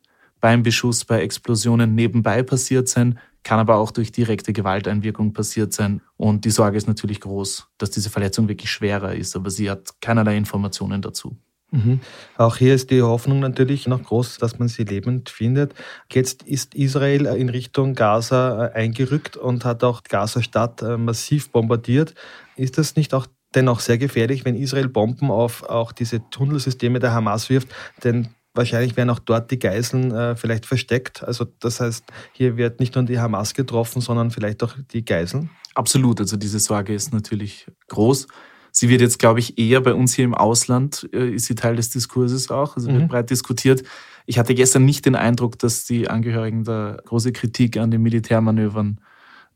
beim 0.42 0.64
Beschuss, 0.64 1.04
bei 1.04 1.22
Explosionen 1.22 1.94
nebenbei 1.94 2.42
passiert 2.42 2.88
sein, 2.88 3.18
kann 3.44 3.60
aber 3.60 3.76
auch 3.76 3.92
durch 3.92 4.12
direkte 4.12 4.52
Gewalteinwirkung 4.52 5.32
passiert 5.32 5.72
sein. 5.72 6.02
Und 6.16 6.44
die 6.44 6.50
Sorge 6.50 6.76
ist 6.76 6.88
natürlich 6.88 7.20
groß, 7.20 7.68
dass 7.78 7.92
diese 7.92 8.10
Verletzung 8.10 8.48
wirklich 8.48 8.70
schwerer 8.70 9.14
ist, 9.14 9.36
aber 9.36 9.50
sie 9.50 9.70
hat 9.70 10.00
keinerlei 10.00 10.36
Informationen 10.36 11.00
dazu. 11.00 11.36
Mhm. 11.70 12.00
Auch 12.36 12.56
hier 12.56 12.74
ist 12.74 12.90
die 12.90 13.02
Hoffnung 13.02 13.38
natürlich 13.38 13.86
noch 13.86 14.02
groß, 14.02 14.38
dass 14.38 14.58
man 14.58 14.66
sie 14.68 14.82
lebend 14.82 15.30
findet. 15.30 15.74
Jetzt 16.10 16.42
ist 16.42 16.74
Israel 16.74 17.26
in 17.26 17.48
Richtung 17.48 17.94
Gaza 17.94 18.66
äh, 18.66 18.72
eingerückt 18.72 19.36
und 19.36 19.64
hat 19.64 19.84
auch 19.84 20.02
Gaza-Stadt 20.02 20.82
äh, 20.82 20.98
massiv 20.98 21.50
bombardiert. 21.50 22.14
Ist 22.56 22.78
das 22.78 22.96
nicht 22.96 23.14
auch 23.14 23.26
dennoch 23.54 23.80
sehr 23.80 23.96
gefährlich, 23.96 24.44
wenn 24.44 24.56
Israel 24.56 24.88
Bomben 24.88 25.30
auf 25.30 25.62
auch 25.62 25.92
diese 25.92 26.28
Tunnelsysteme 26.30 26.98
der 26.98 27.12
Hamas 27.12 27.48
wirft? 27.48 27.68
Denn 28.04 28.28
wahrscheinlich 28.54 28.96
werden 28.96 29.10
auch 29.10 29.18
dort 29.18 29.50
die 29.50 29.58
Geiseln 29.58 30.12
äh, 30.12 30.36
vielleicht 30.36 30.66
versteckt. 30.66 31.22
Also 31.22 31.46
das 31.60 31.80
heißt, 31.80 32.04
hier 32.32 32.56
wird 32.56 32.80
nicht 32.80 32.94
nur 32.94 33.04
die 33.04 33.18
Hamas 33.18 33.54
getroffen, 33.54 34.00
sondern 34.00 34.30
vielleicht 34.30 34.62
auch 34.62 34.74
die 34.92 35.04
Geiseln. 35.04 35.50
Absolut, 35.74 36.20
also 36.20 36.36
diese 36.36 36.58
Sorge 36.58 36.94
ist 36.94 37.12
natürlich 37.12 37.66
groß. 37.88 38.26
Sie 38.70 38.88
wird 38.88 39.00
jetzt, 39.00 39.18
glaube 39.18 39.40
ich, 39.40 39.58
eher 39.58 39.80
bei 39.80 39.92
uns 39.92 40.14
hier 40.14 40.24
im 40.24 40.34
Ausland, 40.34 41.08
äh, 41.12 41.30
ist 41.34 41.46
sie 41.46 41.54
Teil 41.54 41.76
des 41.76 41.90
Diskurses 41.90 42.50
auch, 42.50 42.76
also 42.76 42.88
wird 42.88 43.02
mhm. 43.02 43.08
breit 43.08 43.30
diskutiert. 43.30 43.82
Ich 44.24 44.38
hatte 44.38 44.54
gestern 44.54 44.84
nicht 44.84 45.04
den 45.04 45.14
Eindruck, 45.14 45.58
dass 45.58 45.84
die 45.84 46.08
Angehörigen 46.08 46.64
da 46.64 46.96
große 47.04 47.32
Kritik 47.32 47.76
an 47.76 47.90
den 47.90 48.02
Militärmanövern 48.02 49.00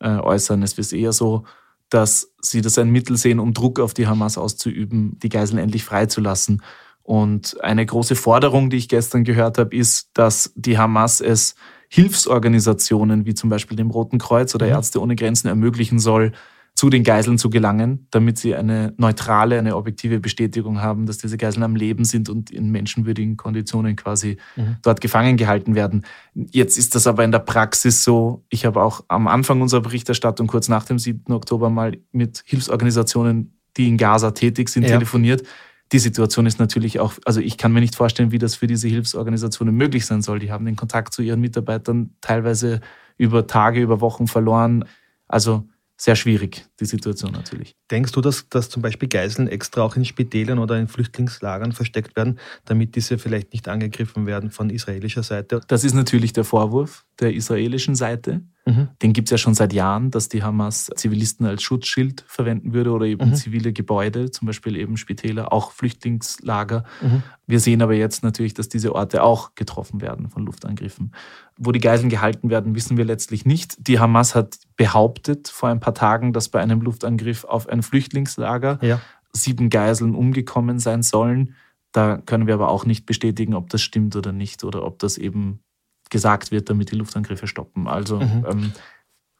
äh, 0.00 0.18
äußern. 0.18 0.62
Es 0.62 0.74
ist 0.78 0.92
eher 0.92 1.12
so, 1.12 1.44
dass 1.88 2.32
sie 2.42 2.60
das 2.60 2.78
ein 2.78 2.90
Mittel 2.90 3.16
sehen, 3.16 3.38
um 3.38 3.54
Druck 3.54 3.78
auf 3.78 3.94
die 3.94 4.06
Hamas 4.06 4.38
auszuüben, 4.38 5.18
die 5.20 5.28
Geiseln 5.28 5.58
endlich 5.58 5.84
freizulassen. 5.84 6.62
Und 7.06 7.62
eine 7.62 7.86
große 7.86 8.16
Forderung, 8.16 8.68
die 8.68 8.78
ich 8.78 8.88
gestern 8.88 9.22
gehört 9.22 9.58
habe, 9.58 9.76
ist, 9.76 10.10
dass 10.14 10.52
die 10.56 10.76
Hamas 10.76 11.20
es 11.20 11.54
Hilfsorganisationen 11.88 13.26
wie 13.26 13.34
zum 13.34 13.48
Beispiel 13.48 13.76
dem 13.76 13.90
Roten 13.90 14.18
Kreuz 14.18 14.56
oder 14.56 14.66
mhm. 14.66 14.72
Ärzte 14.72 15.00
ohne 15.00 15.14
Grenzen 15.14 15.46
ermöglichen 15.46 16.00
soll, 16.00 16.32
zu 16.74 16.90
den 16.90 17.04
Geiseln 17.04 17.38
zu 17.38 17.48
gelangen, 17.48 18.08
damit 18.10 18.38
sie 18.38 18.56
eine 18.56 18.92
neutrale, 18.96 19.56
eine 19.56 19.76
objektive 19.76 20.18
Bestätigung 20.18 20.82
haben, 20.82 21.06
dass 21.06 21.18
diese 21.18 21.38
Geiseln 21.38 21.62
am 21.62 21.76
Leben 21.76 22.04
sind 22.04 22.28
und 22.28 22.50
in 22.50 22.70
menschenwürdigen 22.72 23.36
Konditionen 23.36 23.94
quasi 23.94 24.38
mhm. 24.56 24.78
dort 24.82 25.00
gefangen 25.00 25.36
gehalten 25.36 25.76
werden. 25.76 26.04
Jetzt 26.34 26.76
ist 26.76 26.96
das 26.96 27.06
aber 27.06 27.22
in 27.22 27.30
der 27.30 27.38
Praxis 27.38 28.02
so, 28.02 28.44
ich 28.48 28.66
habe 28.66 28.82
auch 28.82 29.04
am 29.06 29.28
Anfang 29.28 29.62
unserer 29.62 29.80
Berichterstattung, 29.80 30.48
kurz 30.48 30.68
nach 30.68 30.84
dem 30.84 30.98
7. 30.98 31.32
Oktober, 31.32 31.70
mal 31.70 31.98
mit 32.10 32.42
Hilfsorganisationen, 32.44 33.56
die 33.76 33.86
in 33.86 33.96
Gaza 33.96 34.32
tätig 34.32 34.70
sind, 34.70 34.82
ja. 34.82 34.90
telefoniert. 34.90 35.44
Die 35.92 35.98
Situation 35.98 36.46
ist 36.46 36.58
natürlich 36.58 36.98
auch, 36.98 37.14
also 37.24 37.40
ich 37.40 37.58
kann 37.58 37.72
mir 37.72 37.80
nicht 37.80 37.94
vorstellen, 37.94 38.32
wie 38.32 38.38
das 38.38 38.56
für 38.56 38.66
diese 38.66 38.88
Hilfsorganisationen 38.88 39.74
möglich 39.74 40.04
sein 40.04 40.22
soll. 40.22 40.40
Die 40.40 40.50
haben 40.50 40.64
den 40.64 40.76
Kontakt 40.76 41.12
zu 41.12 41.22
ihren 41.22 41.40
Mitarbeitern 41.40 42.10
teilweise 42.20 42.80
über 43.16 43.46
Tage, 43.46 43.80
über 43.80 44.00
Wochen 44.00 44.26
verloren. 44.26 44.84
Also 45.28 45.68
sehr 45.96 46.16
schwierig, 46.16 46.66
die 46.78 46.84
Situation 46.84 47.32
natürlich. 47.32 47.74
Denkst 47.90 48.12
du, 48.12 48.20
dass, 48.20 48.48
dass 48.48 48.68
zum 48.68 48.82
Beispiel 48.82 49.08
Geiseln 49.08 49.48
extra 49.48 49.82
auch 49.82 49.96
in 49.96 50.04
Spitälern 50.04 50.58
oder 50.58 50.78
in 50.78 50.88
Flüchtlingslagern 50.88 51.72
versteckt 51.72 52.16
werden, 52.16 52.38
damit 52.66 52.96
diese 52.96 53.16
vielleicht 53.16 53.52
nicht 53.52 53.68
angegriffen 53.68 54.26
werden 54.26 54.50
von 54.50 54.68
israelischer 54.68 55.22
Seite? 55.22 55.60
Das 55.68 55.84
ist 55.84 55.94
natürlich 55.94 56.32
der 56.34 56.44
Vorwurf 56.44 57.06
der 57.18 57.32
israelischen 57.32 57.94
Seite. 57.94 58.42
Mhm. 58.66 58.88
Den 59.00 59.12
gibt 59.12 59.28
es 59.28 59.30
ja 59.30 59.38
schon 59.38 59.54
seit 59.54 59.72
Jahren, 59.72 60.10
dass 60.10 60.28
die 60.28 60.42
Hamas 60.42 60.90
Zivilisten 60.96 61.46
als 61.46 61.62
Schutzschild 61.62 62.24
verwenden 62.26 62.74
würde 62.74 62.90
oder 62.90 63.06
eben 63.06 63.30
mhm. 63.30 63.34
zivile 63.34 63.72
Gebäude, 63.72 64.32
zum 64.32 64.46
Beispiel 64.46 64.76
eben 64.76 64.96
Spitäler, 64.96 65.52
auch 65.52 65.70
Flüchtlingslager. 65.70 66.84
Mhm. 67.00 67.22
Wir 67.46 67.60
sehen 67.60 67.80
aber 67.80 67.94
jetzt 67.94 68.24
natürlich, 68.24 68.54
dass 68.54 68.68
diese 68.68 68.92
Orte 68.94 69.22
auch 69.22 69.54
getroffen 69.54 70.00
werden 70.00 70.28
von 70.28 70.44
Luftangriffen. 70.44 71.12
Wo 71.56 71.70
die 71.70 71.80
Geiseln 71.80 72.08
gehalten 72.08 72.50
werden, 72.50 72.74
wissen 72.74 72.96
wir 72.96 73.04
letztlich 73.04 73.46
nicht. 73.46 73.76
Die 73.86 74.00
Hamas 74.00 74.34
hat 74.34 74.58
behauptet 74.76 75.46
vor 75.46 75.68
ein 75.68 75.78
paar 75.78 75.94
Tagen, 75.94 76.32
dass 76.32 76.48
bei 76.48 76.60
einem 76.60 76.80
Luftangriff 76.80 77.44
auf 77.44 77.68
ein 77.68 77.84
Flüchtlingslager 77.84 78.80
ja. 78.82 79.00
sieben 79.32 79.70
Geiseln 79.70 80.16
umgekommen 80.16 80.80
sein 80.80 81.04
sollen. 81.04 81.54
Da 81.92 82.18
können 82.18 82.48
wir 82.48 82.54
aber 82.54 82.68
auch 82.68 82.84
nicht 82.84 83.06
bestätigen, 83.06 83.54
ob 83.54 83.70
das 83.70 83.80
stimmt 83.80 84.16
oder 84.16 84.32
nicht 84.32 84.64
oder 84.64 84.84
ob 84.84 84.98
das 84.98 85.18
eben 85.18 85.60
gesagt 86.10 86.50
wird, 86.50 86.70
damit 86.70 86.90
die 86.90 86.96
Luftangriffe 86.96 87.46
stoppen. 87.46 87.88
Also 87.88 88.20
mhm. 88.20 88.46
ähm, 88.48 88.72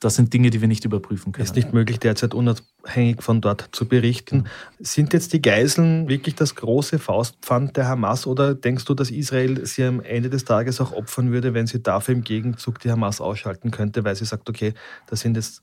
das 0.00 0.16
sind 0.16 0.32
Dinge, 0.34 0.50
die 0.50 0.60
wir 0.60 0.68
nicht 0.68 0.84
überprüfen 0.84 1.32
können. 1.32 1.42
Es 1.42 1.50
ist 1.50 1.56
nicht 1.56 1.72
möglich, 1.72 1.98
derzeit 1.98 2.34
unabhängig 2.34 3.22
von 3.22 3.40
dort 3.40 3.70
zu 3.72 3.88
berichten. 3.88 4.44
Sind 4.78 5.14
jetzt 5.14 5.32
die 5.32 5.40
Geiseln 5.40 6.08
wirklich 6.08 6.34
das 6.34 6.54
große 6.54 6.98
Faustpfand 6.98 7.76
der 7.78 7.88
Hamas 7.88 8.26
oder 8.26 8.54
denkst 8.54 8.84
du, 8.84 8.94
dass 8.94 9.10
Israel 9.10 9.64
sie 9.64 9.84
am 9.84 10.00
Ende 10.00 10.28
des 10.28 10.44
Tages 10.44 10.82
auch 10.82 10.92
opfern 10.92 11.32
würde, 11.32 11.54
wenn 11.54 11.66
sie 11.66 11.82
dafür 11.82 12.14
im 12.14 12.24
Gegenzug 12.24 12.78
die 12.80 12.90
Hamas 12.90 13.22
ausschalten 13.22 13.70
könnte, 13.70 14.04
weil 14.04 14.16
sie 14.16 14.26
sagt, 14.26 14.50
okay, 14.50 14.74
da 15.06 15.16
sind 15.16 15.36
jetzt 15.36 15.62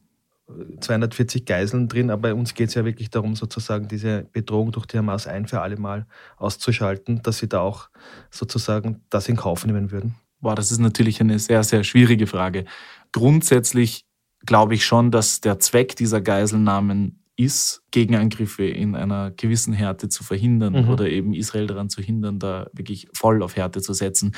240 0.81 1.45
Geiseln 1.45 1.88
drin, 1.88 2.10
aber 2.10 2.24
bei 2.24 2.33
uns 2.33 2.53
geht 2.53 2.69
es 2.69 2.75
ja 2.75 2.83
wirklich 2.83 3.10
darum, 3.10 3.36
sozusagen 3.36 3.88
diese 3.88 4.24
Bedrohung 4.31 4.72
durch 4.72 4.86
die 4.88 4.98
Hamas 4.98 5.27
ein 5.27 5.48
für 5.48 5.62
alle 5.62 5.77
Mal 5.77 6.05
auszuschalten, 6.38 7.22
dass 7.22 7.38
sie 7.38 7.48
da 7.48 7.62
auch 7.62 7.89
sozusagen 8.29 9.01
das 9.10 9.29
in 9.29 9.36
Kauf 9.36 9.65
nehmen 9.65 9.91
würden? 9.91 10.15
Boah, 10.44 10.56
das 10.56 10.72
ist 10.72 10.80
natürlich 10.80 11.22
eine 11.22 11.40
sehr, 11.40 11.64
sehr 11.64 11.84
schwierige 11.84 12.28
Frage. 12.28 12.66
Grundsätzlich 13.14 14.06
glaube 14.46 14.76
ich 14.76 14.86
schon, 14.86 15.10
dass 15.10 15.40
der 15.40 15.58
Zweck 15.60 15.96
dieser 15.96 16.20
Geiselnahmen 16.20 17.24
ist, 17.38 17.82
Gegenangriffe 17.92 18.66
in 18.66 18.96
einer 18.96 19.32
gewissen 19.32 19.74
Härte 19.74 20.10
zu 20.10 20.24
verhindern 20.24 20.84
mhm. 20.84 20.90
oder 20.90 21.10
eben 21.10 21.34
Israel 21.34 21.66
daran 21.66 21.90
zu 21.90 22.02
hindern, 22.02 22.40
da 22.40 22.68
wirklich 22.74 23.08
voll 23.14 23.42
auf 23.42 23.56
Härte 23.56 23.82
zu 23.82 23.94
setzen. 23.94 24.36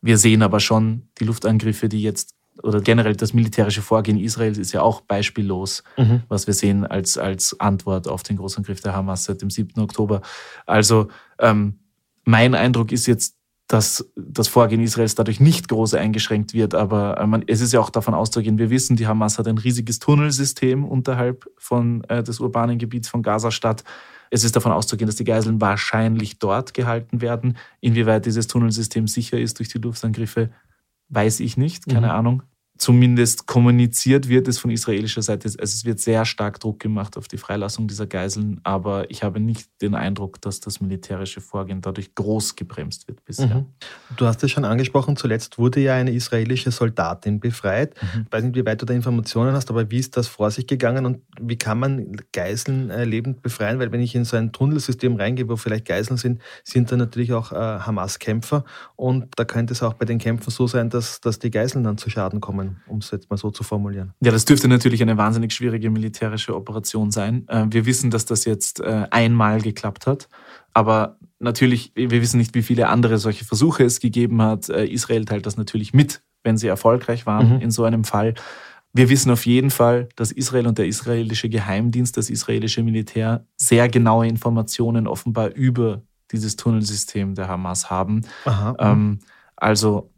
Wir 0.00 0.16
sehen 0.16 0.42
aber 0.42 0.60
schon 0.60 1.08
die 1.18 1.24
Luftangriffe, 1.24 1.90
die 1.90 2.02
jetzt 2.02 2.34
oder 2.62 2.80
generell 2.80 3.14
das 3.14 3.34
militärische 3.34 3.82
Vorgehen 3.82 4.18
Israels 4.18 4.58
ist 4.58 4.72
ja 4.72 4.80
auch 4.80 5.02
beispiellos, 5.02 5.82
mhm. 5.98 6.22
was 6.28 6.46
wir 6.46 6.54
sehen 6.54 6.86
als, 6.86 7.18
als 7.18 7.58
Antwort 7.60 8.08
auf 8.08 8.22
den 8.22 8.38
Großangriff 8.38 8.80
der 8.80 8.94
Hamas 8.94 9.24
seit 9.24 9.42
dem 9.42 9.50
7. 9.50 9.78
Oktober. 9.82 10.22
Also 10.64 11.08
ähm, 11.38 11.80
mein 12.24 12.54
Eindruck 12.54 12.92
ist 12.92 13.06
jetzt 13.06 13.36
dass 13.74 14.08
das 14.14 14.46
Vorgehen 14.46 14.80
Israels 14.80 15.16
dadurch 15.16 15.40
nicht 15.40 15.66
groß 15.66 15.94
eingeschränkt 15.94 16.54
wird. 16.54 16.76
Aber 16.76 17.18
äh, 17.18 17.26
man, 17.26 17.42
es 17.48 17.60
ist 17.60 17.72
ja 17.72 17.80
auch 17.80 17.90
davon 17.90 18.14
auszugehen, 18.14 18.56
wir 18.56 18.70
wissen, 18.70 18.94
die 18.94 19.08
Hamas 19.08 19.36
hat 19.36 19.48
ein 19.48 19.58
riesiges 19.58 19.98
Tunnelsystem 19.98 20.84
unterhalb 20.84 21.50
von, 21.58 22.04
äh, 22.04 22.22
des 22.22 22.38
urbanen 22.38 22.78
Gebiets 22.78 23.08
von 23.08 23.24
Gaza-Stadt. 23.24 23.82
Es 24.30 24.44
ist 24.44 24.54
davon 24.54 24.70
auszugehen, 24.70 25.08
dass 25.08 25.16
die 25.16 25.24
Geiseln 25.24 25.60
wahrscheinlich 25.60 26.38
dort 26.38 26.72
gehalten 26.72 27.20
werden. 27.20 27.56
Inwieweit 27.80 28.26
dieses 28.26 28.46
Tunnelsystem 28.46 29.08
sicher 29.08 29.40
ist 29.40 29.58
durch 29.58 29.70
die 29.70 29.78
Luftangriffe, 29.78 30.50
weiß 31.08 31.40
ich 31.40 31.56
nicht, 31.56 31.88
keine 31.88 32.06
mhm. 32.06 32.12
Ahnung 32.12 32.42
zumindest 32.76 33.46
kommuniziert 33.46 34.28
wird 34.28 34.48
es 34.48 34.58
von 34.58 34.70
israelischer 34.70 35.22
Seite. 35.22 35.46
Also 35.46 35.62
es 35.62 35.84
wird 35.84 36.00
sehr 36.00 36.24
stark 36.24 36.58
Druck 36.58 36.80
gemacht 36.80 37.16
auf 37.16 37.28
die 37.28 37.36
Freilassung 37.36 37.86
dieser 37.86 38.06
Geiseln, 38.06 38.60
aber 38.64 39.08
ich 39.10 39.22
habe 39.22 39.38
nicht 39.38 39.68
den 39.80 39.94
Eindruck, 39.94 40.40
dass 40.40 40.58
das 40.58 40.80
militärische 40.80 41.40
Vorgehen 41.40 41.80
dadurch 41.80 42.14
groß 42.16 42.56
gebremst 42.56 43.06
wird 43.06 43.24
bisher. 43.24 43.54
Mhm. 43.54 43.66
Du 44.16 44.26
hast 44.26 44.42
es 44.42 44.50
schon 44.50 44.64
angesprochen, 44.64 45.16
zuletzt 45.16 45.56
wurde 45.56 45.80
ja 45.80 45.94
eine 45.94 46.12
israelische 46.12 46.72
Soldatin 46.72 47.38
befreit. 47.38 47.94
Mhm. 48.02 48.22
Ich 48.26 48.32
weiß 48.32 48.44
nicht, 48.44 48.56
wie 48.56 48.66
weit 48.66 48.82
du 48.82 48.86
da 48.86 48.94
Informationen 48.94 49.52
hast, 49.52 49.70
aber 49.70 49.88
wie 49.90 49.98
ist 49.98 50.16
das 50.16 50.26
vor 50.26 50.50
sich 50.50 50.66
gegangen 50.66 51.06
und 51.06 51.20
wie 51.40 51.56
kann 51.56 51.78
man 51.78 52.16
Geiseln 52.32 52.90
äh, 52.90 53.04
lebend 53.04 53.42
befreien? 53.42 53.78
Weil 53.78 53.92
wenn 53.92 54.00
ich 54.00 54.16
in 54.16 54.24
so 54.24 54.36
ein 54.36 54.50
Tunnelsystem 54.50 55.14
reingehe, 55.14 55.48
wo 55.48 55.54
vielleicht 55.54 55.84
Geiseln 55.84 56.16
sind, 56.16 56.40
sind 56.64 56.90
da 56.90 56.96
natürlich 56.96 57.32
auch 57.32 57.52
äh, 57.52 57.56
Hamas-Kämpfer 57.56 58.64
und 58.96 59.26
da 59.36 59.44
könnte 59.44 59.74
es 59.74 59.82
auch 59.82 59.94
bei 59.94 60.06
den 60.06 60.18
Kämpfen 60.18 60.50
so 60.50 60.66
sein, 60.66 60.90
dass, 60.90 61.20
dass 61.20 61.38
die 61.38 61.52
Geiseln 61.52 61.84
dann 61.84 61.98
zu 61.98 62.10
Schaden 62.10 62.40
kommen 62.40 62.63
kommen, 62.66 62.82
um 62.86 62.98
es 62.98 63.10
jetzt 63.10 63.30
mal 63.30 63.36
so 63.36 63.50
zu 63.50 63.62
formulieren. 63.62 64.12
Ja, 64.20 64.32
das 64.32 64.44
dürfte 64.44 64.68
natürlich 64.68 65.02
eine 65.02 65.16
wahnsinnig 65.16 65.52
schwierige 65.52 65.90
militärische 65.90 66.54
Operation 66.54 67.10
sein. 67.10 67.46
Äh, 67.48 67.66
wir 67.70 67.86
wissen, 67.86 68.10
dass 68.10 68.24
das 68.24 68.44
jetzt 68.44 68.80
äh, 68.80 69.06
einmal 69.10 69.60
geklappt 69.60 70.06
hat. 70.06 70.28
Aber 70.72 71.18
natürlich, 71.38 71.92
wir 71.94 72.10
wissen 72.10 72.38
nicht, 72.38 72.54
wie 72.54 72.62
viele 72.62 72.88
andere 72.88 73.18
solche 73.18 73.44
Versuche 73.44 73.84
es 73.84 74.00
gegeben 74.00 74.42
hat. 74.42 74.68
Äh, 74.68 74.86
Israel 74.86 75.24
teilt 75.24 75.46
das 75.46 75.56
natürlich 75.56 75.94
mit, 75.94 76.22
wenn 76.42 76.56
sie 76.56 76.68
erfolgreich 76.68 77.26
waren 77.26 77.56
mhm. 77.56 77.60
in 77.60 77.70
so 77.70 77.84
einem 77.84 78.04
Fall. 78.04 78.34
Wir 78.92 79.08
wissen 79.08 79.30
auf 79.32 79.44
jeden 79.44 79.70
Fall, 79.70 80.08
dass 80.14 80.30
Israel 80.30 80.68
und 80.68 80.78
der 80.78 80.86
israelische 80.86 81.48
Geheimdienst, 81.48 82.16
das 82.16 82.30
israelische 82.30 82.82
Militär 82.82 83.44
sehr 83.56 83.88
genaue 83.88 84.28
Informationen 84.28 85.08
offenbar 85.08 85.52
über 85.54 86.02
dieses 86.30 86.56
Tunnelsystem 86.56 87.34
der 87.34 87.48
Hamas 87.48 87.90
haben. 87.90 88.22
Aha. 88.44 88.76
Ähm, 88.78 89.18
also 89.56 90.12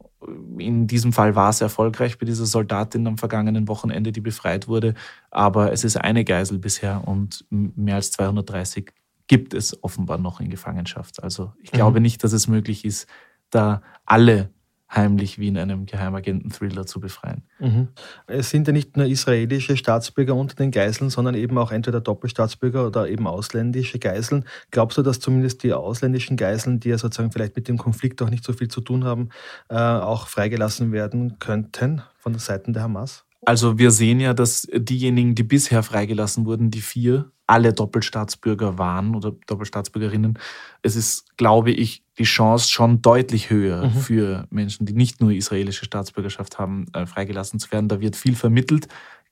in 0.57 0.87
diesem 0.87 1.13
Fall 1.13 1.35
war 1.35 1.49
es 1.49 1.61
erfolgreich 1.61 2.17
bei 2.17 2.25
dieser 2.25 2.45
Soldatin 2.45 3.07
am 3.07 3.17
vergangenen 3.17 3.67
Wochenende, 3.67 4.11
die 4.11 4.21
befreit 4.21 4.67
wurde. 4.67 4.93
Aber 5.31 5.71
es 5.71 5.83
ist 5.83 5.97
eine 5.97 6.23
Geisel 6.23 6.59
bisher 6.59 7.07
und 7.07 7.45
mehr 7.49 7.95
als 7.95 8.11
230 8.11 8.91
gibt 9.27 9.53
es 9.53 9.83
offenbar 9.83 10.17
noch 10.17 10.39
in 10.39 10.49
Gefangenschaft. 10.49 11.21
Also 11.23 11.53
ich 11.61 11.71
glaube 11.71 11.99
mhm. 11.99 12.03
nicht, 12.03 12.23
dass 12.23 12.33
es 12.33 12.47
möglich 12.47 12.85
ist, 12.85 13.07
da 13.49 13.81
alle 14.05 14.51
heimlich 14.89 15.37
wie 15.37 15.47
in 15.47 15.57
einem 15.57 15.85
Geheimagenten-Thriller 15.85 16.85
zu 16.85 16.99
befreien. 16.99 17.43
Mhm. 17.59 17.89
Es 18.27 18.49
sind 18.49 18.67
ja 18.67 18.73
nicht 18.73 18.95
nur 18.95 19.05
israelische 19.05 19.75
Staatsbürger 19.75 20.35
unter 20.35 20.55
den 20.55 20.71
Geiseln, 20.71 21.09
sondern 21.09 21.35
eben 21.35 21.57
auch 21.57 21.71
entweder 21.71 21.99
Doppelstaatsbürger 21.99 22.87
oder 22.87 23.09
eben 23.09 23.27
ausländische 23.27 23.99
Geiseln. 23.99 24.45
Glaubst 24.71 24.97
du, 24.97 25.01
dass 25.01 25.19
zumindest 25.19 25.63
die 25.63 25.73
ausländischen 25.73 26.37
Geiseln, 26.37 26.79
die 26.79 26.89
ja 26.89 26.97
sozusagen 26.97 27.31
vielleicht 27.31 27.55
mit 27.55 27.67
dem 27.67 27.77
Konflikt 27.77 28.21
auch 28.21 28.29
nicht 28.29 28.43
so 28.43 28.53
viel 28.53 28.69
zu 28.69 28.81
tun 28.81 29.03
haben, 29.03 29.29
äh, 29.69 29.75
auch 29.75 30.27
freigelassen 30.27 30.91
werden 30.91 31.37
könnten 31.39 32.01
von 32.17 32.33
der 32.33 32.41
Seite 32.41 32.71
der 32.71 32.83
Hamas? 32.83 33.25
Also 33.45 33.77
wir 33.77 33.91
sehen 33.91 34.19
ja, 34.19 34.33
dass 34.33 34.67
diejenigen, 34.73 35.35
die 35.35 35.43
bisher 35.43 35.83
freigelassen 35.83 36.45
wurden, 36.45 36.71
die 36.71 36.81
vier, 36.81 37.31
alle 37.47 37.73
Doppelstaatsbürger 37.73 38.77
waren 38.77 39.15
oder 39.15 39.31
Doppelstaatsbürgerinnen. 39.47 40.37
Es 40.81 40.95
ist, 40.95 41.37
glaube 41.37 41.71
ich, 41.71 42.03
die 42.17 42.23
Chance 42.23 42.69
schon 42.69 43.01
deutlich 43.01 43.49
höher 43.49 43.85
mhm. 43.85 43.91
für 43.91 44.47
Menschen, 44.49 44.85
die 44.85 44.93
nicht 44.93 45.21
nur 45.21 45.31
israelische 45.31 45.85
Staatsbürgerschaft 45.85 46.59
haben, 46.59 46.85
äh, 46.93 47.05
freigelassen 47.05 47.59
zu 47.59 47.71
werden. 47.71 47.87
Da 47.87 47.99
wird 48.01 48.15
viel 48.15 48.35
vermittelt. 48.35 48.87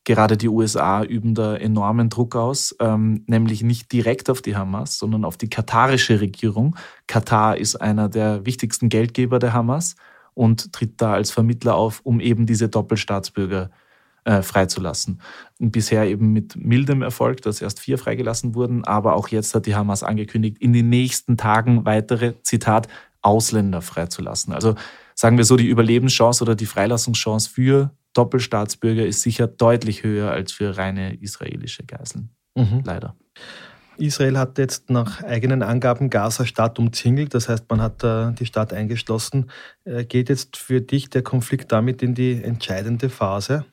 gerade 0.08 0.38
die 0.38 0.50
USA 0.50 1.04
üben 1.04 1.34
da 1.34 1.56
enormen 1.56 2.10
Druck 2.10 2.36
aus, 2.36 2.76
ähm, 2.80 3.24
nämlich 3.26 3.64
nicht 3.64 3.92
direkt 3.92 4.30
auf 4.30 4.44
die 4.44 4.56
Hamas, 4.56 5.00
sondern 5.00 5.26
auf 5.26 5.36
die 5.36 5.50
katarische 5.50 6.22
Regierung. 6.22 6.76
Katar 7.08 7.58
ist 7.58 7.76
einer 7.76 8.08
der 8.08 8.46
wichtigsten 8.46 8.90
Geldgeber 8.90 9.40
der 9.40 9.54
Hamas 9.54 9.96
und 10.36 10.72
tritt 10.74 11.02
da 11.02 11.14
als 11.14 11.32
Vermittler 11.32 11.74
auf, 11.74 12.02
um 12.04 12.20
eben 12.20 12.46
diese 12.46 12.70
Doppelstaatsbürger 12.70 13.72
äh, 14.26 14.42
freizulassen. 14.42 15.22
Und 15.60 15.72
bisher 15.72 16.06
eben 16.06 16.34
mit 16.34 16.56
mildem 16.56 17.02
Erfolg, 17.02 17.42
dass 17.44 17.62
erst 17.62 17.80
vier 17.80 17.98
freigelassen 17.98 18.56
wurden, 18.56 18.84
aber 18.84 19.16
auch 19.16 19.30
jetzt 19.30 19.56
hat 19.56 19.66
die 19.66 19.76
Hamas 19.76 20.04
angekündigt, 20.04 20.58
in 20.60 20.74
den 20.74 20.90
nächsten 20.90 21.38
Tagen 21.38 21.86
weitere, 21.86 22.34
Zitat, 22.44 22.88
Ausländer 23.22 23.82
freizulassen. 23.82 24.54
Also 24.54 24.76
sagen 25.16 25.38
wir 25.38 25.46
so, 25.46 25.56
die 25.58 25.68
Überlebenschance 25.68 26.44
oder 26.44 26.56
die 26.56 26.66
Freilassungschance 26.66 27.50
für 27.50 27.92
Doppelstaatsbürger 28.14 29.06
ist 29.06 29.22
sicher 29.22 29.48
deutlich 29.48 30.04
höher 30.04 30.32
als 30.32 30.52
für 30.52 30.78
reine 30.78 31.16
israelische 31.16 31.84
Geiseln. 31.84 32.30
Mhm. 32.56 32.82
Leider. 32.84 33.16
Israel 33.98 34.38
hat 34.38 34.58
jetzt 34.58 34.90
nach 34.90 35.24
eigenen 35.24 35.64
Angaben 35.64 36.10
Gaza-Stadt 36.10 36.80
umzingelt, 36.80 37.34
das 37.34 37.48
heißt, 37.48 37.66
man 37.70 37.82
hat 37.82 38.04
äh, 38.04 38.32
die 38.34 38.46
Stadt 38.46 38.74
eingeschlossen. 38.74 39.50
Äh, 39.86 40.04
geht 40.04 40.30
jetzt 40.30 40.58
für 40.58 40.82
dich 40.82 41.10
der 41.10 41.22
Konflikt 41.22 41.72
damit 41.72 42.02
in 42.02 42.14
die 42.14 42.44
entscheidende 42.44 43.10
Phase? 43.10 43.66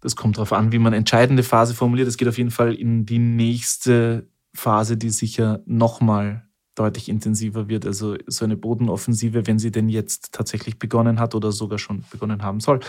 Das 0.00 0.16
kommt 0.16 0.36
darauf 0.36 0.52
an, 0.52 0.72
wie 0.72 0.78
man 0.78 0.92
entscheidende 0.92 1.42
Phase 1.42 1.74
formuliert. 1.74 2.08
Es 2.08 2.16
geht 2.16 2.28
auf 2.28 2.38
jeden 2.38 2.50
Fall 2.50 2.74
in 2.74 3.04
die 3.04 3.18
nächste 3.18 4.28
Phase, 4.54 4.96
die 4.96 5.10
sicher 5.10 5.60
nochmal 5.66 6.48
deutlich 6.74 7.08
intensiver 7.08 7.68
wird. 7.68 7.86
Also 7.86 8.16
so 8.26 8.44
eine 8.44 8.56
Bodenoffensive, 8.56 9.46
wenn 9.46 9.58
sie 9.58 9.72
denn 9.72 9.88
jetzt 9.88 10.32
tatsächlich 10.32 10.78
begonnen 10.78 11.18
hat 11.18 11.34
oder 11.34 11.50
sogar 11.50 11.78
schon 11.78 12.04
begonnen 12.10 12.42
haben 12.42 12.60
soll, 12.60 12.80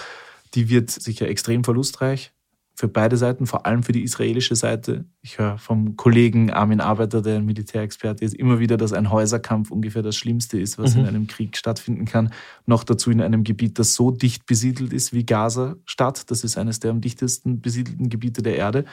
die 0.53 0.69
wird 0.69 0.91
sicher 0.91 1.27
extrem 1.27 1.63
verlustreich 1.63 2.31
für 2.79 2.88
beide 2.88 3.17
Seiten, 3.17 3.45
vor 3.45 3.65
allem 3.65 3.83
für 3.83 3.91
die 3.91 4.03
israelische 4.03 4.55
Seite. 4.55 5.03
Ich 5.21 5.38
höre 5.38 5.57
vom 5.57 5.98
Kollegen 5.98 6.50
Armin 6.50 6.79
Arbeiter, 6.79 7.21
der 7.21 7.36
ein 7.36 7.45
Militärexperte 7.45 8.24
ist, 8.24 8.33
immer 8.33 8.59
wieder, 8.59 8.77
dass 8.77 8.93
ein 8.93 9.12
Häuserkampf 9.12 9.69
ungefähr 9.69 10.01
das 10.01 10.15
Schlimmste 10.15 10.57
ist, 10.57 10.77
was 10.77 10.95
mhm. 10.95 11.01
in 11.01 11.07
einem 11.07 11.27
Krieg 11.27 11.57
stattfinden 11.57 12.05
kann. 12.05 12.31
Noch 12.65 12.86
dazu 12.86 13.12
in 13.12 13.19
einem 13.19 13.43
Gebiet, 13.43 13.79
das 13.79 13.95
so 13.95 14.12
dicht 14.12 14.45
besiedelt 14.45 14.93
ist 14.93 15.12
wie 15.12 15.25
Gaza-Stadt. 15.25 16.31
Das 16.31 16.45
ist 16.45 16.57
eines 16.57 16.79
der 16.79 16.91
am 16.91 17.01
dichtesten 17.01 17.59
besiedelten 17.59 18.07
Gebiete 18.07 18.43
der 18.43 18.55
Erde. 18.55 18.86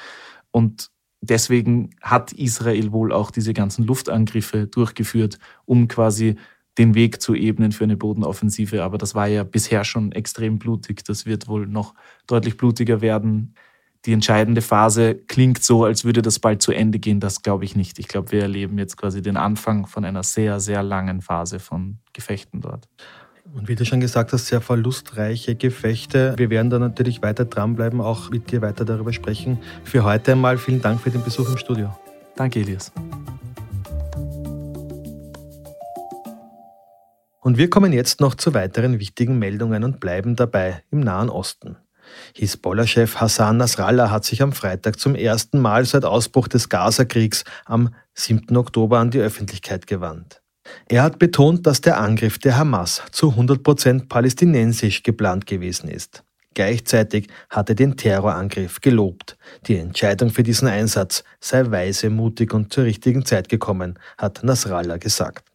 Und 0.51 0.91
deswegen 1.21 1.91
hat 2.03 2.33
Israel 2.33 2.91
wohl 2.91 3.13
auch 3.13 3.31
diese 3.31 3.55
ganzen 3.55 3.85
Luftangriffe 3.85 4.67
durchgeführt, 4.67 5.39
um 5.65 5.87
quasi 5.87 6.35
den 6.77 6.97
Weg 6.97 7.23
zu 7.23 7.37
ebnen 7.37 7.71
für 7.71 7.85
eine 7.85 7.97
Bodenoffensive. 7.97 8.83
Aber 8.83 8.99
das 8.99 9.15
war 9.15 9.29
ja 9.29 9.45
bisher 9.45 9.85
schon 9.85 10.11
extrem 10.11 10.59
blutig. 10.59 11.05
Das 11.05 11.25
wird 11.25 11.47
wohl 11.47 11.69
noch 11.69 11.95
deutlich 12.27 12.57
blutiger 12.57 13.01
werden 13.01 13.55
die 14.07 14.13
entscheidende 14.13 14.63
Phase 14.63 15.17
klingt 15.17 15.63
so, 15.63 15.85
als 15.85 16.05
würde 16.05 16.23
das 16.23 16.39
bald 16.39 16.63
zu 16.63 16.71
Ende 16.71 17.01
gehen. 17.01 17.19
Das 17.19 17.43
glaube 17.43 17.65
ich 17.65 17.75
nicht. 17.75 17.99
Ich 17.99 18.07
glaube, 18.07 18.31
wir 18.31 18.43
erleben 18.43 18.79
jetzt 18.79 18.97
quasi 18.97 19.21
den 19.21 19.37
Anfang 19.37 19.87
von 19.87 20.05
einer 20.05 20.23
sehr, 20.23 20.61
sehr 20.61 20.85
langen 20.85 21.21
Phase 21.21 21.59
von 21.59 21.99
Gefechten 22.13 22.61
dort. 22.61 22.89
Und 23.53 23.69
wie 23.69 23.75
du 23.75 23.85
schon 23.85 24.01
gesagt 24.01 24.33
hast, 24.33 24.47
sehr 24.47 24.61
verlustreiche 24.61 25.57
Gefechte. 25.57 26.35
Wir 26.37 26.51
werden 26.51 26.71
da 26.71 26.79
natürlich 26.79 27.23
weiter 27.23 27.45
dranbleiben, 27.45 28.01
auch 28.01 28.31
mit 28.31 28.51
dir 28.53 28.63
weiter 28.63 28.85
darüber 28.85 29.13
sprechen. 29.13 29.59
Für 29.83 30.05
heute 30.05 30.33
einmal 30.33 30.59
vielen 30.59 30.81
Dank 30.81 31.01
für 31.01 31.11
den 31.11 31.23
Besuch 31.23 31.49
im 31.49 31.57
Studio. 31.57 31.97
Danke, 32.37 32.61
Elias. 32.61 32.93
Und 37.41 37.59
wir 37.59 37.71
kommen 37.71 37.93
jetzt 37.93 38.21
noch 38.21 38.35
zu 38.35 38.55
weiteren 38.55 38.99
wichtigen 38.99 39.39
Meldungen 39.39 39.85
und 39.85 40.01
bleiben 40.01 40.37
dabei 40.37 40.83
im 40.91 41.01
Nahen 41.01 41.29
Osten. 41.29 41.77
Hisbollah-Chef 42.35 43.17
Hassan 43.17 43.57
Nasrallah 43.57 44.11
hat 44.11 44.25
sich 44.25 44.43
am 44.43 44.53
Freitag 44.53 44.99
zum 44.99 45.15
ersten 45.15 45.59
Mal 45.59 45.85
seit 45.85 46.05
Ausbruch 46.05 46.49
des 46.49 46.69
Gaza-Kriegs 46.69 47.45
am 47.65 47.95
7. 48.15 48.57
Oktober 48.57 48.99
an 48.99 49.11
die 49.11 49.21
Öffentlichkeit 49.21 49.87
gewandt. 49.87 50.43
Er 50.89 51.03
hat 51.03 51.19
betont, 51.19 51.67
dass 51.67 51.81
der 51.81 51.99
Angriff 51.99 52.39
der 52.39 52.57
Hamas 52.57 53.03
zu 53.13 53.31
100 53.31 53.63
Prozent 53.63 54.09
palästinensisch 54.09 55.03
geplant 55.03 55.47
gewesen 55.47 55.89
ist. 55.89 56.23
Gleichzeitig 56.55 57.29
hat 57.51 57.69
er 57.69 57.75
den 57.75 57.99
Terrorangriff 57.99 58.81
gelobt. 58.81 59.37
Die 59.67 59.77
Entscheidung 59.77 60.31
für 60.31 60.43
diesen 60.43 60.69
Einsatz 60.69 61.23
sei 61.39 61.71
weise, 61.71 62.09
mutig 62.09 62.55
und 62.55 62.73
zur 62.73 62.85
richtigen 62.85 63.27
Zeit 63.27 63.51
gekommen, 63.51 63.99
hat 64.17 64.43
Nasrallah 64.43 64.97
gesagt. 64.97 65.51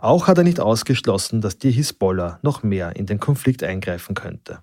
Auch 0.00 0.26
hat 0.26 0.36
er 0.36 0.44
nicht 0.44 0.60
ausgeschlossen, 0.60 1.40
dass 1.40 1.58
die 1.58 1.70
Hisbollah 1.70 2.38
noch 2.42 2.62
mehr 2.62 2.94
in 2.94 3.06
den 3.06 3.20
Konflikt 3.20 3.62
eingreifen 3.62 4.14
könnte. 4.14 4.58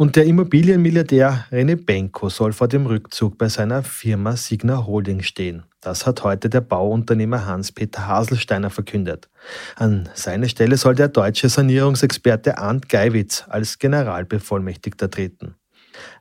Und 0.00 0.16
der 0.16 0.24
Immobilienmilliardär 0.24 1.44
René 1.52 1.76
Benko 1.76 2.30
soll 2.30 2.54
vor 2.54 2.68
dem 2.68 2.86
Rückzug 2.86 3.36
bei 3.36 3.50
seiner 3.50 3.82
Firma 3.82 4.34
Signa 4.34 4.86
Holding 4.86 5.20
stehen. 5.20 5.64
Das 5.82 6.06
hat 6.06 6.24
heute 6.24 6.48
der 6.48 6.62
Bauunternehmer 6.62 7.44
Hans-Peter 7.44 8.06
Haselsteiner 8.06 8.70
verkündet. 8.70 9.28
An 9.76 10.08
seine 10.14 10.48
Stelle 10.48 10.78
soll 10.78 10.94
der 10.94 11.08
deutsche 11.08 11.50
Sanierungsexperte 11.50 12.56
Arndt 12.56 12.88
Geiwitz 12.88 13.44
als 13.46 13.78
Generalbevollmächtigter 13.78 15.10
treten. 15.10 15.56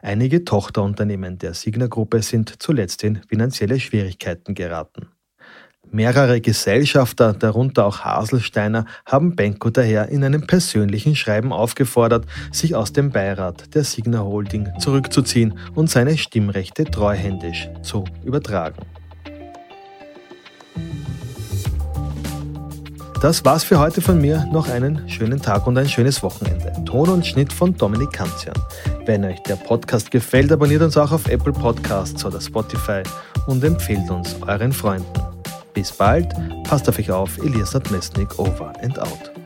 Einige 0.01 0.43
Tochterunternehmen 0.43 1.37
der 1.37 1.53
Signa-Gruppe 1.53 2.21
sind 2.21 2.61
zuletzt 2.61 3.01
in 3.05 3.21
finanzielle 3.29 3.79
Schwierigkeiten 3.79 4.55
geraten. 4.55 5.07
Mehrere 5.91 6.39
Gesellschafter, 6.39 7.33
darunter 7.33 7.85
auch 7.85 8.01
Haselsteiner, 8.01 8.85
haben 9.05 9.35
Benko 9.35 9.71
daher 9.71 10.09
in 10.09 10.23
einem 10.23 10.45
persönlichen 10.45 11.15
Schreiben 11.15 11.51
aufgefordert, 11.51 12.25
sich 12.51 12.75
aus 12.75 12.93
dem 12.93 13.09
Beirat 13.09 13.73
der 13.73 13.83
Signa 13.83 14.19
Holding 14.19 14.69
zurückzuziehen 14.79 15.57
und 15.73 15.89
seine 15.89 16.17
Stimmrechte 16.17 16.85
treuhändisch 16.85 17.69
zu 17.81 18.05
übertragen. 18.23 18.77
Das 23.21 23.43
war's 23.43 23.65
für 23.65 23.79
heute 23.79 23.99
von 23.99 24.21
mir. 24.21 24.47
Noch 24.53 24.69
einen 24.69 25.09
schönen 25.09 25.41
Tag 25.41 25.67
und 25.67 25.77
ein 25.77 25.89
schönes 25.89 26.23
Wochenende. 26.23 26.71
Ton 26.85 27.09
und 27.09 27.25
Schnitt 27.25 27.51
von 27.51 27.75
Dominik 27.75 28.13
Kanzian. 28.13 28.55
Wenn 29.05 29.25
euch 29.25 29.41
der 29.43 29.55
Podcast 29.55 30.09
gefällt, 30.09 30.51
abonniert 30.51 30.83
uns 30.83 30.95
auch 30.95 31.11
auf 31.11 31.27
Apple 31.27 31.51
Podcasts 31.51 32.23
oder 32.23 32.39
Spotify 32.39 33.03
und 33.47 33.61
empfehlt 33.63 34.09
uns 34.09 34.37
euren 34.43 34.71
Freunden. 34.71 35.28
Bis 35.79 35.93
bald, 35.93 36.33
passt 36.65 36.89
auf 36.89 36.99
euch 36.99 37.09
auf, 37.09 37.37
Elias 37.37 37.73
Mesnik 37.89 38.37
over 38.37 38.73
and 38.81 38.99
out. 38.99 39.38